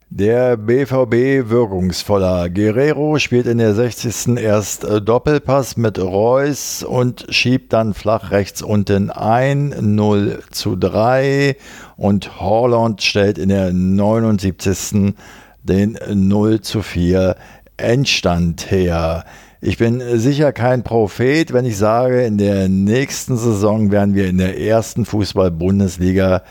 Der 0.10 0.56
BVB 0.56 1.50
wirkungsvoller. 1.50 2.50
Guerrero 2.50 3.20
spielt 3.20 3.46
in 3.46 3.58
der 3.58 3.74
60. 3.74 4.38
erst 4.38 4.86
Doppelpass 4.86 5.76
mit 5.76 6.00
Reus 6.00 6.82
und 6.82 7.26
schiebt 7.28 7.74
dann 7.74 7.94
flach 7.94 8.32
rechts 8.32 8.62
unten 8.62 9.10
ein, 9.10 9.76
0 9.82 10.40
zu 10.50 10.78
3. 10.78 11.58
Und 11.98 12.40
Horland 12.40 13.02
stellt 13.02 13.38
in 13.38 13.50
der 13.50 13.74
79. 13.74 15.14
den 15.62 16.00
0 16.10 16.62
zu 16.62 16.82
4 16.82 17.36
Endstand 17.78 18.72
her. 18.72 19.26
Ich 19.62 19.78
bin 19.78 20.02
sicher 20.20 20.52
kein 20.52 20.84
Prophet, 20.84 21.54
wenn 21.54 21.66
ich 21.66 21.78
sage, 21.78 22.24
in 22.24 22.38
der 22.38 22.68
nächsten 22.68 23.38
Saison 23.38 23.92
werden 23.92 24.14
wir 24.14 24.28
in 24.28 24.38
der 24.38 24.60
ersten 24.60 25.06
Fußball-Bundesliga 25.06 26.44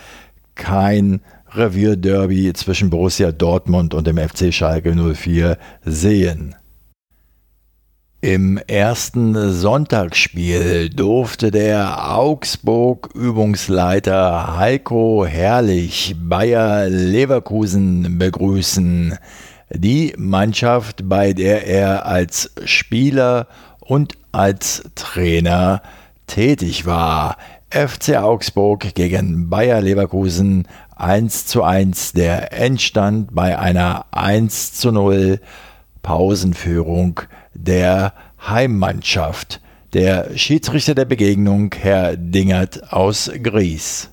kein 0.55 1.21
Revierderby 1.55 2.55
zwischen 2.55 2.89
Borussia 2.89 3.33
Dortmund 3.33 3.93
und 3.93 4.07
dem 4.07 4.17
FC 4.17 4.55
Schalke 4.55 4.95
04 4.95 5.59
sehen. 5.85 6.55
Im 8.25 8.57
ersten 8.69 9.51
Sonntagsspiel 9.51 10.91
durfte 10.91 11.51
der 11.51 12.17
Augsburg-Übungsleiter 12.17 14.57
Heiko 14.57 15.27
Herrlich 15.27 16.15
Bayer 16.17 16.89
Leverkusen 16.89 18.19
begrüßen. 18.19 19.19
Die 19.75 20.13
Mannschaft, 20.19 21.09
bei 21.09 21.33
der 21.33 21.67
er 21.67 22.05
als 22.07 22.53
Spieler 22.65 23.47
und 23.81 24.15
als 24.33 24.83
Trainer 24.95 25.83
tätig 26.27 26.85
war. 26.85 27.37
FC 27.71 28.17
Augsburg 28.17 28.95
gegen 28.95 29.49
Bayer 29.49 29.81
Leverkusen 29.81 30.69
1 30.97 31.47
zu 31.47 31.63
1 31.63 32.13
der 32.13 32.53
Endstand 32.53 33.35
bei 33.35 33.59
einer 33.59 34.05
1 34.11 34.75
zu 34.75 34.93
0 34.93 35.41
Pausenführung 36.03 37.21
der 37.55 38.13
Heimmannschaft. 38.47 39.61
Der 39.95 40.37
Schiedsrichter 40.37 40.95
der 40.95 41.07
Begegnung, 41.07 41.75
Herr 41.79 42.17
Dingert 42.17 42.93
aus 42.93 43.31
Gries. 43.43 44.11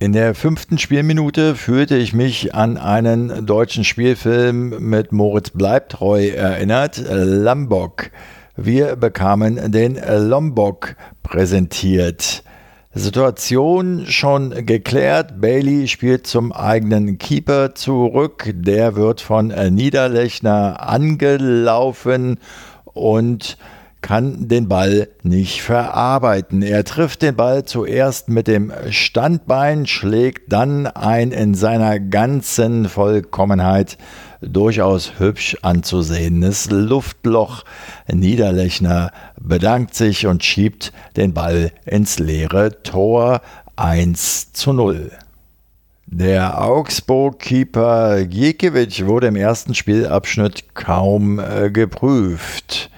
In 0.00 0.12
der 0.12 0.36
fünften 0.36 0.78
Spielminute 0.78 1.56
fühlte 1.56 1.96
ich 1.96 2.12
mich 2.12 2.54
an 2.54 2.76
einen 2.76 3.44
deutschen 3.46 3.82
Spielfilm 3.82 4.88
mit 4.88 5.10
Moritz 5.10 5.50
Bleibtreu 5.50 6.28
erinnert, 6.28 7.02
Lombok. 7.10 8.12
Wir 8.56 8.94
bekamen 8.94 9.72
den 9.72 9.98
Lombok 9.98 10.94
präsentiert. 11.24 12.44
Situation 12.94 14.06
schon 14.06 14.64
geklärt. 14.64 15.40
Bailey 15.40 15.88
spielt 15.88 16.28
zum 16.28 16.52
eigenen 16.52 17.18
Keeper 17.18 17.74
zurück. 17.74 18.52
Der 18.54 18.94
wird 18.94 19.20
von 19.20 19.48
Niederlechner 19.48 20.88
angelaufen 20.88 22.38
und 22.84 23.58
kann 24.00 24.48
den 24.48 24.68
Ball 24.68 25.08
nicht 25.22 25.62
verarbeiten. 25.62 26.62
Er 26.62 26.84
trifft 26.84 27.22
den 27.22 27.34
Ball 27.34 27.64
zuerst 27.64 28.28
mit 28.28 28.46
dem 28.46 28.72
Standbein, 28.90 29.86
schlägt 29.86 30.52
dann 30.52 30.86
ein 30.86 31.32
in 31.32 31.54
seiner 31.54 31.98
ganzen 31.98 32.88
Vollkommenheit 32.88 33.98
durchaus 34.40 35.18
hübsch 35.18 35.56
anzusehendes 35.62 36.70
Luftloch. 36.70 37.64
Niederlechner 38.06 39.10
bedankt 39.40 39.94
sich 39.94 40.26
und 40.26 40.44
schiebt 40.44 40.92
den 41.16 41.34
Ball 41.34 41.72
ins 41.84 42.18
leere 42.18 42.82
Tor 42.82 43.40
1 43.76 44.52
zu 44.52 44.72
0. 44.72 45.10
Der 46.06 46.62
Augsburg-Keeper 46.62 48.24
Giekewitsch 48.24 49.04
wurde 49.04 49.26
im 49.26 49.36
ersten 49.36 49.74
Spielabschnitt 49.74 50.74
kaum 50.74 51.38
äh, 51.38 51.70
geprüft. 51.70 52.90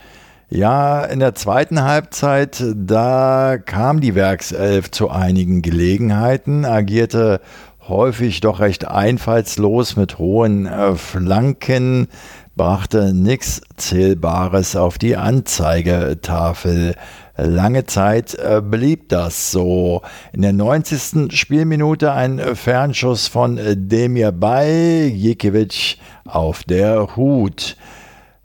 Ja, 0.53 1.05
in 1.05 1.21
der 1.21 1.37
zweiten 1.37 1.85
Halbzeit, 1.85 2.61
da 2.75 3.57
kam 3.57 4.01
die 4.01 4.17
Werkself 4.17 4.91
zu 4.91 5.09
einigen 5.09 5.63
Gelegenheiten, 5.63 6.65
agierte 6.65 7.41
häufig 7.87 8.41
doch 8.41 8.59
recht 8.59 8.89
einfallslos 8.89 9.95
mit 9.95 10.19
hohen 10.19 10.67
äh, 10.67 10.97
Flanken, 10.97 12.09
brachte 12.57 13.15
nichts 13.15 13.61
Zählbares 13.77 14.75
auf 14.75 14.99
die 14.99 15.17
Anzeigetafel. 15.17 16.97
Lange 17.37 17.87
Zeit 17.87 18.35
äh, 18.35 18.61
blieb 18.61 19.09
das 19.09 19.53
so. 19.53 20.03
In 20.33 20.43
der 20.43 20.53
90. 20.53 21.33
Spielminute 21.33 22.11
ein 22.11 22.41
Fernschuss 22.57 23.29
von 23.29 23.57
Demir 23.77 24.33
Bay, 24.33 25.07
Jekiewicz 25.07 25.97
auf 26.25 26.65
der 26.65 27.15
Hut. 27.15 27.77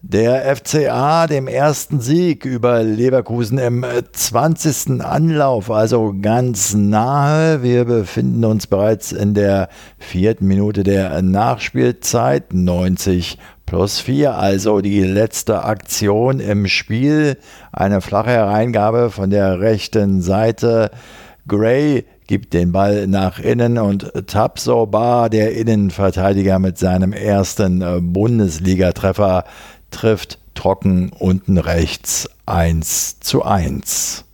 Der 0.08 0.56
FCA 0.56 1.26
dem 1.26 1.48
ersten 1.48 2.00
Sieg 2.00 2.46
über 2.46 2.84
Leverkusen 2.84 3.58
im 3.58 3.84
20. 4.12 5.02
Anlauf, 5.02 5.72
also 5.72 6.14
ganz 6.22 6.76
nahe. 6.76 7.64
Wir 7.64 7.86
befinden 7.86 8.46
uns 8.46 8.68
bereits 8.68 9.12
in 9.12 9.34
der 9.34 9.68
vierten 9.98 10.46
Minute 10.46 10.84
der 10.84 11.20
Nachspielzeit, 11.24 12.54
90 12.54 13.40
plus 13.66 14.00
4, 14.00 14.36
also 14.36 14.82
die 14.82 15.02
letzte 15.02 15.64
Aktion 15.64 16.40
im 16.40 16.68
Spiel. 16.68 17.40
Eine 17.72 18.00
flache 18.00 18.30
Hereingabe 18.30 19.10
von 19.10 19.32
der 19.32 19.60
rechten 19.60 20.22
Seite. 20.22 20.92
Gray 21.48 22.06
gibt 22.28 22.54
den 22.54 22.72
Ball 22.72 23.06
nach 23.06 23.38
innen 23.38 23.78
und 23.78 24.12
Tabsoba, 24.28 25.30
der 25.30 25.56
Innenverteidiger 25.56 26.58
mit 26.58 26.80
seinem 26.80 27.14
ersten 27.14 28.12
Bundesligatreffer, 28.14 29.44
trifft 29.92 30.40
trocken 30.54 31.10
unten 31.10 31.58
rechts 31.58 32.30
1 32.46 33.20
zu 33.20 33.44
1. 33.44 34.26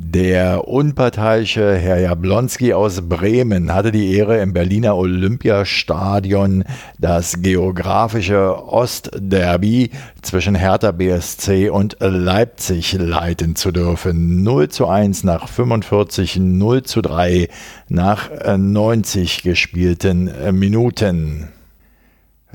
Der 0.00 0.68
unparteiische 0.68 1.74
Herr 1.74 1.98
Jablonski 1.98 2.72
aus 2.72 3.08
Bremen 3.08 3.74
hatte 3.74 3.90
die 3.90 4.14
Ehre, 4.14 4.38
im 4.38 4.52
Berliner 4.52 4.96
Olympiastadion 4.96 6.62
das 6.98 7.42
geografische 7.42 8.64
Ostderby 8.68 9.90
zwischen 10.22 10.54
Hertha 10.54 10.92
BSC 10.92 11.70
und 11.70 11.96
Leipzig 11.98 12.92
leiten 12.92 13.56
zu 13.56 13.72
dürfen. 13.72 14.44
0 14.44 14.68
zu 14.68 14.86
1 14.86 15.24
nach 15.24 15.48
45, 15.48 16.36
0 16.36 16.82
zu 16.84 17.00
3 17.00 17.48
nach 17.88 18.30
90 18.56 19.42
gespielten 19.42 20.30
Minuten. 20.56 21.48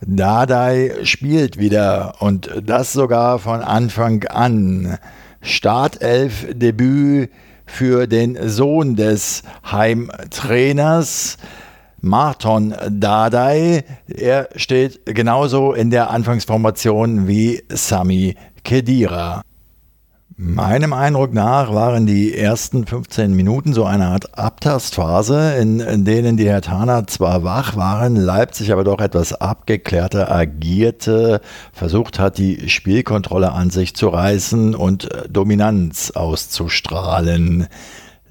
Dardai 0.05 0.91
spielt 1.03 1.57
wieder 1.57 2.15
und 2.19 2.49
das 2.63 2.93
sogar 2.93 3.39
von 3.39 3.61
Anfang 3.61 4.23
an. 4.25 4.97
Startelf-Debüt 5.41 7.29
für 7.65 8.07
den 8.07 8.37
Sohn 8.49 8.95
des 8.95 9.43
Heimtrainers. 9.69 11.37
Marton 12.01 12.75
Dardai, 12.89 13.85
er 14.07 14.49
steht 14.57 15.05
genauso 15.05 15.73
in 15.73 15.89
der 15.89 16.09
Anfangsformation 16.09 17.27
wie 17.27 17.63
Sami 17.69 18.35
Kedira. 18.63 19.41
Meinem 20.35 20.93
Eindruck 20.93 21.31
nach 21.31 21.71
waren 21.75 22.07
die 22.07 22.35
ersten 22.35 22.87
15 22.87 23.33
Minuten 23.33 23.71
so 23.71 23.85
eine 23.85 24.07
Art 24.07 24.35
Abtastphase, 24.35 25.53
in, 25.59 25.79
in 25.79 26.05
denen 26.05 26.37
die 26.37 26.47
Hertaner 26.49 27.05
zwar 27.05 27.43
wach 27.43 27.75
waren, 27.75 28.15
Leipzig 28.15 28.71
aber 28.73 28.83
doch 28.83 28.99
etwas 28.99 29.33
abgeklärter 29.33 30.31
agierte, 30.31 31.39
versucht 31.71 32.17
hat, 32.17 32.39
die 32.39 32.67
Spielkontrolle 32.67 33.51
an 33.51 33.69
sich 33.69 33.95
zu 33.95 34.07
reißen 34.07 34.73
und 34.73 35.07
Dominanz 35.29 36.09
auszustrahlen. 36.09 37.67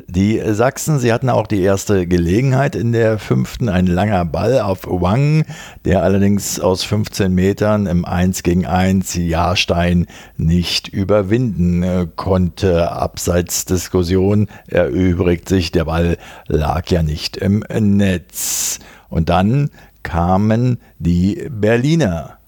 Die 0.08 0.40
Sachsen, 0.52 0.98
sie 0.98 1.12
hatten 1.12 1.30
auch 1.30 1.46
die 1.46 1.62
erste 1.62 2.06
Gelegenheit 2.06 2.74
in 2.74 2.92
der 2.92 3.18
fünften, 3.18 3.68
ein 3.68 3.86
langer 3.86 4.24
Ball 4.24 4.60
auf 4.60 4.86
Wang, 4.86 5.44
der 5.84 6.02
allerdings 6.02 6.60
aus 6.60 6.84
15 6.84 7.32
Metern 7.32 7.86
im 7.86 8.04
1 8.04 8.42
gegen 8.42 8.66
1 8.66 9.14
Jahrstein 9.14 10.06
nicht 10.36 10.88
überwinden 10.88 11.82
äh, 11.82 12.06
konnte. 12.14 12.92
Abseits 12.92 13.64
Diskussion 13.64 14.48
erübrigt 14.66 15.48
sich, 15.48 15.72
der 15.72 15.84
Ball 15.86 16.18
lag 16.46 16.88
ja 16.88 17.02
nicht 17.02 17.36
im 17.36 17.64
Netz. 17.70 18.80
Und 19.08 19.28
dann 19.28 19.70
kamen 20.02 20.78
die 20.98 21.48
Berliner. 21.50 22.38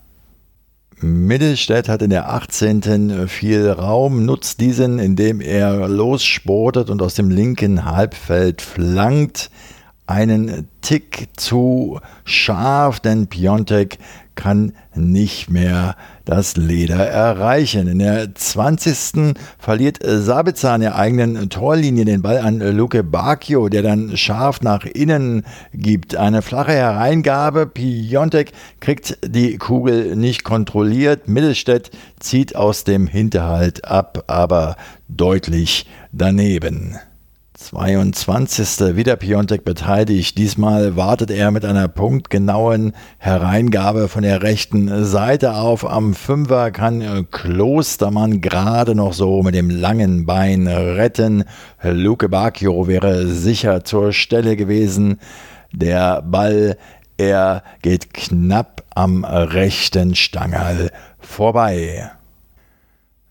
Mittelstädt 1.00 1.88
hat 1.88 2.02
in 2.02 2.10
der 2.10 2.30
18. 2.30 3.28
viel 3.28 3.70
Raum, 3.70 4.24
nutzt 4.24 4.60
diesen, 4.60 4.98
indem 4.98 5.40
er 5.40 5.88
lossportet 5.88 6.90
und 6.90 7.02
aus 7.02 7.14
dem 7.14 7.30
linken 7.30 7.84
Halbfeld 7.84 8.62
flankt. 8.62 9.50
Einen 10.06 10.68
Tick 10.82 11.28
zu 11.36 12.00
scharf, 12.24 13.00
denn 13.00 13.26
Piontek 13.26 13.98
kann 14.34 14.72
nicht 14.94 15.50
mehr 15.50 15.96
das 16.24 16.56
Leder 16.56 17.06
erreichen. 17.06 17.88
In 17.88 17.98
der 17.98 18.34
20. 18.34 19.34
verliert 19.58 19.98
Sabitzer 20.02 20.72
an 20.72 20.80
der 20.80 20.96
eigenen 20.96 21.50
Torlinie 21.50 22.04
den 22.04 22.22
Ball 22.22 22.38
an 22.38 22.58
Luke 22.58 23.02
Bacchio, 23.02 23.68
der 23.68 23.82
dann 23.82 24.16
scharf 24.16 24.60
nach 24.62 24.84
innen 24.84 25.44
gibt. 25.72 26.16
Eine 26.16 26.42
flache 26.42 26.72
Hereingabe. 26.72 27.66
Piontek 27.66 28.52
kriegt 28.80 29.18
die 29.24 29.58
Kugel 29.58 30.16
nicht 30.16 30.44
kontrolliert. 30.44 31.28
Mittelstädt 31.28 31.90
zieht 32.20 32.56
aus 32.56 32.84
dem 32.84 33.06
Hinterhalt 33.06 33.84
ab, 33.84 34.24
aber 34.26 34.76
deutlich 35.08 35.86
daneben. 36.12 36.96
22. 37.64 38.94
wieder 38.94 39.16
Piontek 39.16 39.64
beteiligt. 39.64 40.36
Diesmal 40.36 40.96
wartet 40.96 41.30
er 41.30 41.50
mit 41.50 41.64
einer 41.64 41.88
punktgenauen 41.88 42.92
Hereingabe 43.16 44.08
von 44.08 44.22
der 44.22 44.42
rechten 44.42 45.06
Seite 45.06 45.54
auf. 45.54 45.88
Am 45.88 46.12
Fünfer 46.12 46.70
kann 46.72 47.26
Klostermann 47.30 48.42
gerade 48.42 48.94
noch 48.94 49.14
so 49.14 49.42
mit 49.42 49.54
dem 49.54 49.70
langen 49.70 50.26
Bein 50.26 50.66
retten. 50.68 51.44
Luke 51.82 52.28
Bacchio 52.28 52.86
wäre 52.86 53.26
sicher 53.28 53.82
zur 53.82 54.12
Stelle 54.12 54.56
gewesen. 54.56 55.18
Der 55.72 56.20
Ball, 56.20 56.76
er 57.16 57.62
geht 57.80 58.12
knapp 58.12 58.84
am 58.94 59.24
rechten 59.24 60.14
Stangerl 60.14 60.90
vorbei. 61.18 62.10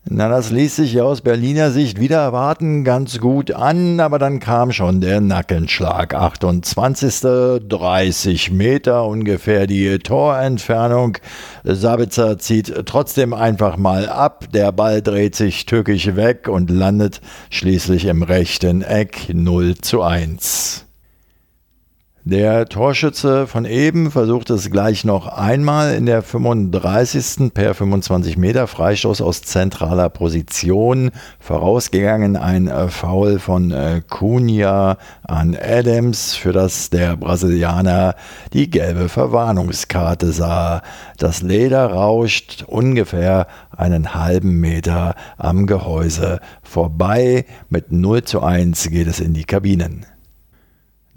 Na, 0.06 0.28
das 0.28 0.50
ließ 0.50 0.76
sich 0.76 0.92
ja 0.92 1.04
aus 1.04 1.22
Berliner 1.22 1.70
Sicht 1.70 1.98
wieder 1.98 2.18
erwarten 2.18 2.84
ganz 2.84 3.20
gut 3.20 3.52
an, 3.52 4.00
aber 4.00 4.18
dann 4.18 4.38
kam 4.38 4.70
schon 4.70 5.00
der 5.00 5.22
Nackenschlag. 5.22 6.14
28. 6.14 7.20
30 7.66 8.50
Meter 8.50 9.06
ungefähr 9.06 9.66
die 9.66 9.98
Torentfernung. 9.98 11.16
Sabitzer 11.64 12.38
zieht 12.38 12.84
trotzdem 12.84 13.32
einfach 13.32 13.78
mal 13.78 14.06
ab. 14.06 14.44
Der 14.52 14.72
Ball 14.72 15.00
dreht 15.00 15.36
sich 15.36 15.64
tückisch 15.64 16.14
weg 16.14 16.48
und 16.48 16.68
landet 16.68 17.22
schließlich 17.48 18.04
im 18.04 18.22
rechten 18.22 18.82
Eck 18.82 19.30
0 19.32 19.76
zu 19.76 20.02
1. 20.02 20.83
Der 22.26 22.64
Torschütze 22.70 23.46
von 23.46 23.66
eben 23.66 24.10
versucht 24.10 24.48
es 24.48 24.70
gleich 24.70 25.04
noch 25.04 25.26
einmal 25.26 25.94
in 25.94 26.06
der 26.06 26.22
35. 26.22 27.52
per 27.52 27.74
25 27.74 28.38
Meter 28.38 28.66
Freistoß 28.66 29.20
aus 29.20 29.42
zentraler 29.42 30.08
Position. 30.08 31.10
Vorausgegangen 31.38 32.38
ein 32.38 32.68
äh, 32.68 32.88
Foul 32.88 33.38
von 33.38 33.72
äh, 33.72 34.00
Cunha 34.08 34.96
an 35.22 35.54
Adams, 35.54 36.34
für 36.34 36.52
das 36.52 36.88
der 36.88 37.18
Brasilianer 37.18 38.14
die 38.54 38.70
gelbe 38.70 39.10
Verwarnungskarte 39.10 40.32
sah. 40.32 40.80
Das 41.18 41.42
Leder 41.42 41.88
rauscht 41.88 42.64
ungefähr 42.66 43.48
einen 43.76 44.14
halben 44.14 44.60
Meter 44.60 45.14
am 45.36 45.66
Gehäuse 45.66 46.40
vorbei. 46.62 47.44
Mit 47.68 47.92
0 47.92 48.22
zu 48.22 48.42
1 48.42 48.88
geht 48.88 49.08
es 49.08 49.20
in 49.20 49.34
die 49.34 49.44
Kabinen. 49.44 50.06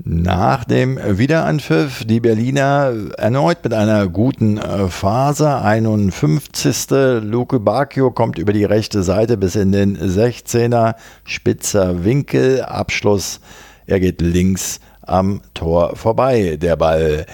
Nach 0.03 0.63
dem 0.63 0.99
Wiederanpfiff 1.17 2.05
die 2.05 2.19
Berliner 2.19 2.93
erneut 3.17 3.63
mit 3.63 3.73
einer 3.73 4.07
guten 4.07 4.59
äh, 4.59 4.89
Phase. 4.89 5.59
51. 5.59 6.87
Luke 7.21 7.59
Bacchio 7.59 8.11
kommt 8.11 8.37
über 8.37 8.53
die 8.53 8.63
rechte 8.63 9.01
Seite 9.01 9.37
bis 9.37 9.55
in 9.55 9.71
den 9.71 9.97
16er. 9.97 10.93
Spitzer 11.23 12.05
Winkel. 12.05 12.61
Abschluss. 12.61 13.39
Er 13.87 13.99
geht 13.99 14.21
links 14.21 14.79
am 15.01 15.41
Tor 15.55 15.95
vorbei. 15.95 16.57
Der 16.61 16.75
Ball 16.75 17.25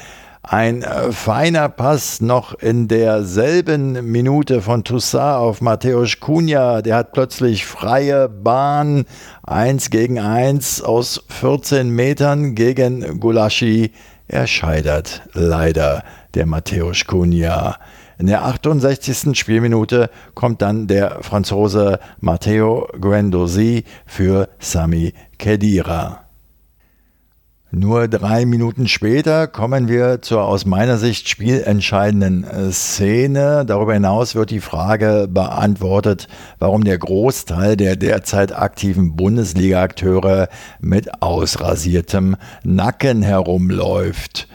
ein 0.43 0.83
äh, 0.83 1.11
feiner 1.13 1.69
Pass 1.69 2.19
noch 2.19 2.53
in 2.53 2.89
derselben 2.89 4.11
Minute 4.11 4.61
von 4.61 4.83
Toussaint 4.83 5.37
auf 5.37 5.61
Mateusz 5.61 6.19
Cunha. 6.19 6.81
Der 6.81 6.97
hat 6.97 7.13
plötzlich 7.13 7.65
freie 7.65 8.27
Bahn. 8.27 9.05
Eins 9.43 9.89
gegen 9.89 10.19
eins 10.19 10.81
aus 10.81 11.23
14 11.29 11.89
Metern 11.89 12.55
gegen 12.55 13.21
Gulaschi. 13.21 13.91
Er 14.27 14.47
scheitert 14.47 15.21
leider, 15.33 16.03
der 16.33 16.45
Mateusz 16.45 17.05
Cunha. 17.05 17.77
In 18.19 18.27
der 18.27 18.43
68. 18.45 19.37
Spielminute 19.37 20.09
kommt 20.35 20.61
dann 20.61 20.87
der 20.87 21.19
Franzose 21.21 21.99
Matteo 22.19 22.87
Guendouzi 22.99 23.85
für 24.05 24.49
Sami 24.59 25.13
Khedira. 25.39 26.22
Nur 27.75 28.07
drei 28.07 28.45
Minuten 28.45 28.87
später 28.87 29.47
kommen 29.47 29.87
wir 29.87 30.21
zur 30.21 30.43
aus 30.43 30.63
meiner 30.63 30.99
Sicht 30.99 31.27
spielentscheidenden 31.27 32.43
äh, 32.43 32.71
Szene. 32.71 33.65
Darüber 33.65 33.95
hinaus 33.95 34.35
wird 34.35 34.51
die 34.51 34.59
Frage 34.59 35.27
beantwortet, 35.27 36.27
warum 36.59 36.83
der 36.83 36.99
Großteil 36.99 37.75
der 37.75 37.95
derzeit 37.95 38.55
aktiven 38.55 39.15
Bundesliga-Akteure 39.15 40.49
mit 40.81 41.23
ausrasiertem 41.23 42.35
Nacken 42.63 43.23
herumläuft. 43.23 44.47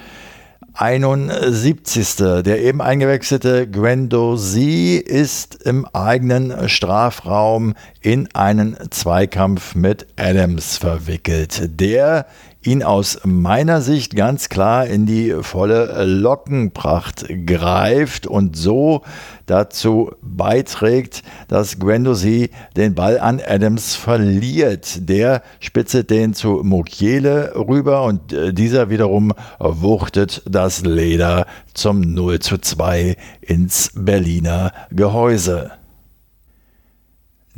71. 0.78 2.14
Der 2.44 2.62
eben 2.62 2.80
eingewechselte 2.80 3.66
Guendouzi 3.66 5.02
ist 5.04 5.56
im 5.64 5.86
eigenen 5.86 6.68
Strafraum 6.68 7.74
in 8.00 8.32
einen 8.32 8.76
Zweikampf 8.90 9.74
mit 9.74 10.06
Adams 10.16 10.76
verwickelt. 10.76 11.80
Der 11.80 12.26
ihn 12.62 12.82
aus 12.82 13.20
meiner 13.24 13.80
Sicht 13.80 14.16
ganz 14.16 14.48
klar 14.48 14.86
in 14.86 15.06
die 15.06 15.34
volle 15.42 16.04
Lockenpracht 16.04 17.26
greift 17.46 18.26
und 18.26 18.56
so 18.56 19.02
dazu 19.46 20.12
beiträgt, 20.22 21.22
dass 21.46 21.78
Guendouzi 21.78 22.50
den 22.76 22.94
Ball 22.94 23.18
an 23.20 23.40
Adams 23.46 23.94
verliert. 23.94 25.08
Der 25.08 25.42
spitzet 25.60 26.10
den 26.10 26.34
zu 26.34 26.60
Mukiele 26.64 27.54
rüber 27.54 28.02
und 28.02 28.32
äh, 28.32 28.52
dieser 28.52 28.90
wiederum 28.90 29.32
wuchtet 29.58 30.42
das 30.46 30.82
Leder 30.82 31.46
zum 31.74 32.00
0 32.00 32.40
zu 32.40 32.58
2 32.58 33.16
ins 33.40 33.92
Berliner 33.94 34.72
Gehäuse. 34.90 35.77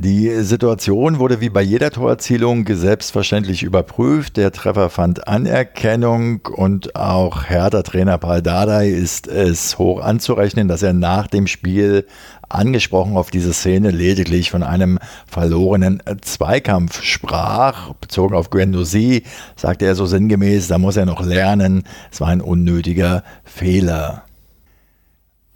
Die 0.02 0.30
Situation 0.44 1.18
wurde 1.18 1.42
wie 1.42 1.50
bei 1.50 1.60
jeder 1.60 1.90
Torerzielung 1.90 2.66
selbstverständlich 2.66 3.62
überprüft. 3.62 4.38
Der 4.38 4.50
Treffer 4.50 4.88
fand 4.88 5.28
Anerkennung 5.28 6.40
und 6.46 6.96
auch 6.96 7.44
Hertha-Trainer 7.44 8.16
Paul 8.16 8.40
Dardai 8.40 8.88
ist 8.88 9.28
es 9.28 9.76
hoch 9.76 10.00
anzurechnen, 10.00 10.68
dass 10.68 10.82
er 10.82 10.94
nach 10.94 11.26
dem 11.26 11.46
Spiel 11.46 12.06
angesprochen 12.48 13.18
auf 13.18 13.30
diese 13.30 13.52
Szene 13.52 13.90
lediglich 13.90 14.50
von 14.50 14.62
einem 14.62 14.98
verlorenen 15.26 16.02
Zweikampf 16.22 17.02
sprach. 17.02 17.92
Bezogen 18.00 18.34
auf 18.34 18.48
Guendouzi 18.48 19.24
sagte 19.54 19.84
er 19.84 19.96
so 19.96 20.06
sinngemäß, 20.06 20.68
da 20.68 20.78
muss 20.78 20.96
er 20.96 21.04
noch 21.04 21.22
lernen. 21.22 21.82
Es 22.10 22.22
war 22.22 22.28
ein 22.28 22.40
unnötiger 22.40 23.22
Fehler 23.44 24.24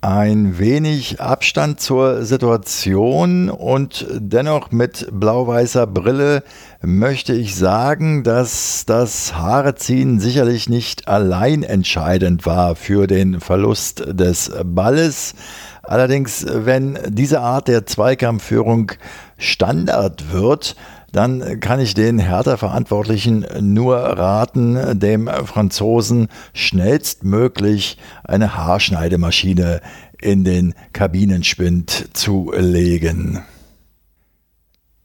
ein 0.04 0.58
wenig 0.58 1.22
Abstand 1.22 1.80
zur 1.80 2.26
Situation 2.26 3.48
und 3.48 4.06
dennoch 4.12 4.70
mit 4.70 5.08
blau-weißer 5.10 5.86
Brille 5.86 6.42
möchte 6.82 7.32
ich 7.32 7.56
sagen, 7.56 8.22
dass 8.22 8.84
das 8.86 9.34
Haareziehen 9.34 10.20
sicherlich 10.20 10.68
nicht 10.68 11.08
allein 11.08 11.62
entscheidend 11.62 12.44
war 12.44 12.76
für 12.76 13.06
den 13.06 13.40
Verlust 13.40 14.04
des 14.06 14.52
Balles. 14.62 15.34
Allerdings, 15.82 16.44
wenn 16.50 16.98
diese 17.08 17.40
Art 17.40 17.68
der 17.68 17.86
Zweikampfführung 17.86 18.92
Standard 19.38 20.32
wird, 20.32 20.76
dann 21.14 21.61
kann 21.61 21.79
ich 21.79 21.94
den 21.94 22.18
Hertha-Verantwortlichen 22.18 23.46
nur 23.61 23.96
raten, 23.96 24.98
dem 24.98 25.29
Franzosen 25.29 26.29
schnellstmöglich 26.53 27.98
eine 28.24 28.57
Haarschneidemaschine 28.57 29.81
in 30.20 30.42
den 30.42 30.74
Kabinenspind 30.92 32.09
zu 32.14 32.53
legen. 32.57 33.44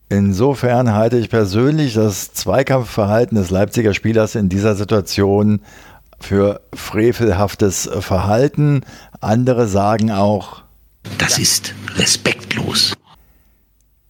Insofern 0.10 0.96
halte 0.96 1.18
ich 1.20 1.30
persönlich 1.30 1.94
das 1.94 2.34
Zweikampfverhalten 2.34 3.38
des 3.38 3.52
Leipziger 3.52 3.94
Spielers 3.94 4.34
in 4.34 4.50
dieser 4.50 4.76
Situation 4.76 5.62
für 6.20 6.62
frevelhaftes 6.74 7.88
Verhalten. 8.00 8.82
Andere 9.22 9.68
sagen 9.68 10.10
auch, 10.10 10.64
das 11.20 11.38
ist 11.38 11.76
respektlos. 11.98 12.96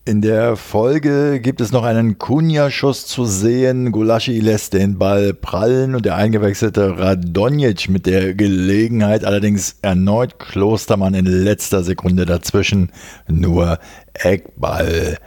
In 0.09 0.21
der 0.21 0.55
Folge 0.55 1.39
gibt 1.39 1.61
es 1.61 1.71
noch 1.71 1.83
einen 1.83 2.17
Kunja-Schuss 2.17 3.05
zu 3.05 3.25
sehen. 3.25 3.91
Gulaschi 3.91 4.39
lässt 4.39 4.73
den 4.73 4.97
Ball 4.97 5.35
prallen 5.35 5.93
und 5.93 6.03
der 6.03 6.15
eingewechselte 6.15 6.97
Radonjic 6.97 7.89
mit 7.89 8.07
der 8.07 8.33
Gelegenheit 8.33 9.23
allerdings 9.23 9.75
erneut 9.83 10.39
Klostermann 10.39 11.13
in 11.13 11.27
letzter 11.27 11.83
Sekunde 11.83 12.25
dazwischen. 12.25 12.91
Nur 13.27 13.77
Eckball. 14.15 15.19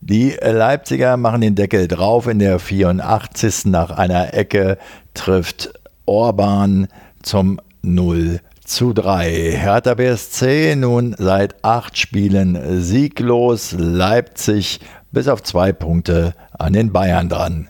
Die 0.00 0.30
Leipziger 0.42 1.16
machen 1.16 1.40
den 1.40 1.54
Deckel 1.54 1.86
drauf. 1.86 2.26
In 2.26 2.40
der 2.40 2.58
84. 2.58 3.66
nach 3.66 3.92
einer 3.92 4.34
Ecke 4.34 4.76
trifft 5.14 5.72
Orban 6.04 6.88
zum 7.22 7.60
0 7.82 8.40
zu 8.66 8.92
3. 8.92 9.52
Hertha 9.56 9.94
BSC 9.94 10.74
nun 10.76 11.14
seit 11.18 11.64
acht 11.64 11.96
Spielen 11.96 12.82
sieglos. 12.82 13.74
Leipzig 13.78 14.80
bis 15.12 15.28
auf 15.28 15.42
zwei 15.42 15.72
Punkte 15.72 16.34
an 16.58 16.72
den 16.72 16.92
Bayern 16.92 17.28
dran. 17.28 17.68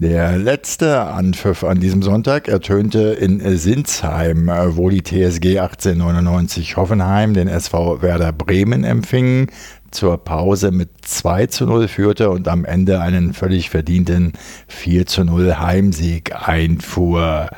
Der 0.00 0.36
letzte 0.36 1.00
Anpfiff 1.02 1.64
an 1.64 1.80
diesem 1.80 2.02
Sonntag 2.02 2.48
ertönte 2.48 3.00
in 3.14 3.56
Sinsheim, 3.56 4.48
wo 4.48 4.90
die 4.90 5.02
TSG 5.02 5.60
1899 5.60 6.76
Hoffenheim 6.76 7.32
den 7.32 7.48
SV 7.48 8.02
Werder 8.02 8.32
Bremen 8.32 8.84
empfing. 8.84 9.50
zur 9.92 10.18
Pause 10.24 10.72
mit 10.72 10.90
2 11.02 11.46
zu 11.46 11.66
0 11.66 11.86
führte 11.86 12.30
und 12.30 12.48
am 12.48 12.64
Ende 12.64 13.00
einen 13.00 13.32
völlig 13.32 13.70
verdienten 13.70 14.32
4 14.66 15.06
zu 15.06 15.24
0 15.24 15.58
Heimsieg 15.60 16.34
einfuhr. 16.34 17.48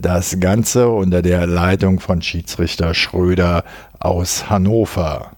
Das 0.00 0.38
Ganze 0.38 0.90
unter 0.90 1.22
der 1.22 1.48
Leitung 1.48 1.98
von 1.98 2.22
Schiedsrichter 2.22 2.94
Schröder 2.94 3.64
aus 3.98 4.48
Hannover. 4.48 5.32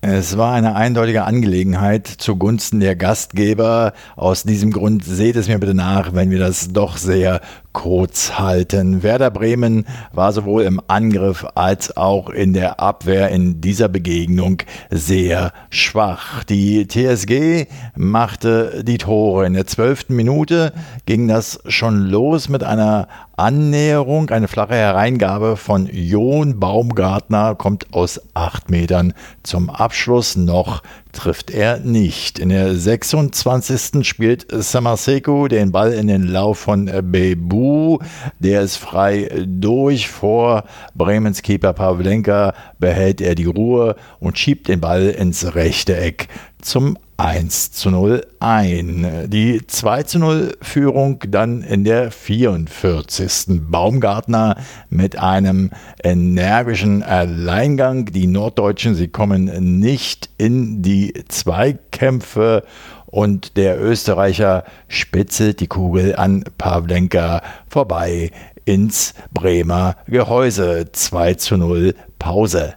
Es 0.00 0.36
war 0.36 0.52
eine 0.52 0.74
eindeutige 0.74 1.24
Angelegenheit 1.24 2.06
zugunsten 2.06 2.80
der 2.80 2.96
Gastgeber. 2.96 3.92
Aus 4.16 4.42
diesem 4.42 4.72
Grund 4.72 5.04
seht 5.04 5.36
es 5.36 5.48
mir 5.48 5.58
bitte 5.58 5.74
nach, 5.74 6.14
wenn 6.14 6.30
wir 6.30 6.38
das 6.38 6.72
doch 6.72 6.96
sehr 6.96 7.40
kurz 7.72 8.38
halten. 8.38 9.02
Werder 9.02 9.30
Bremen 9.30 9.84
war 10.12 10.32
sowohl 10.32 10.62
im 10.62 10.80
Angriff 10.88 11.44
als 11.54 11.96
auch 11.96 12.30
in 12.30 12.52
der 12.52 12.80
Abwehr 12.80 13.28
in 13.30 13.60
dieser 13.60 13.88
Begegnung 13.88 14.62
sehr 14.90 15.52
schwach. 15.70 16.44
Die 16.44 16.88
TSG 16.88 17.66
machte 17.94 18.82
die 18.82 18.98
Tore. 18.98 19.44
In 19.46 19.54
der 19.54 19.66
zwölften 19.66 20.16
Minute 20.16 20.72
ging 21.06 21.28
das 21.28 21.58
schon 21.66 22.06
los 22.06 22.48
mit 22.48 22.62
einer 22.62 23.08
Annäherung. 23.36 24.30
Eine 24.30 24.48
flache 24.48 24.74
Hereingabe 24.74 25.56
von 25.56 25.88
John 25.92 26.58
Baumgartner 26.58 27.54
kommt 27.54 27.92
aus 27.92 28.20
acht 28.34 28.70
Metern 28.70 29.12
zum 29.42 29.70
Abschluss 29.70 30.36
noch 30.36 30.82
trifft 31.16 31.50
er 31.50 31.80
nicht. 31.80 32.38
In 32.38 32.50
der 32.50 32.74
26. 32.74 34.06
spielt 34.06 34.46
Samaseku 34.50 35.48
den 35.48 35.72
Ball 35.72 35.92
in 35.92 36.06
den 36.06 36.26
Lauf 36.26 36.58
von 36.58 36.90
Bebu. 37.02 37.98
Der 38.38 38.62
ist 38.62 38.76
frei 38.76 39.30
durch. 39.46 40.08
Vor 40.08 40.64
Bremens 40.94 41.42
Keeper 41.42 41.72
Pavlenka 41.72 42.54
behält 42.78 43.20
er 43.20 43.34
die 43.34 43.46
Ruhe 43.46 43.96
und 44.20 44.38
schiebt 44.38 44.68
den 44.68 44.80
Ball 44.80 45.08
ins 45.08 45.54
rechte 45.54 45.96
Eck 45.96 46.28
zum 46.60 46.98
1 47.18 47.72
zu 47.72 47.90
0 47.90 48.26
ein. 48.40 49.28
Die 49.28 49.66
2 49.66 50.02
zu 50.02 50.18
0 50.18 50.56
Führung 50.60 51.20
dann 51.28 51.62
in 51.62 51.84
der 51.84 52.10
44. 52.10 53.60
Baumgartner 53.70 54.56
mit 54.90 55.18
einem 55.18 55.70
energischen 56.02 57.02
Alleingang. 57.02 58.06
Die 58.06 58.26
Norddeutschen, 58.26 58.94
sie 58.94 59.08
kommen 59.08 59.80
nicht 59.80 60.28
in 60.36 60.82
die 60.82 61.14
Zweikämpfe 61.28 62.64
und 63.06 63.56
der 63.56 63.80
Österreicher 63.80 64.64
spitzelt 64.88 65.60
die 65.60 65.68
Kugel 65.68 66.16
an 66.16 66.44
Pavlenka 66.58 67.40
vorbei 67.68 68.30
ins 68.66 69.14
Bremer 69.32 69.96
Gehäuse. 70.06 70.86
2 70.92 71.34
zu 71.34 71.56
0 71.56 71.94
Pause. 72.18 72.74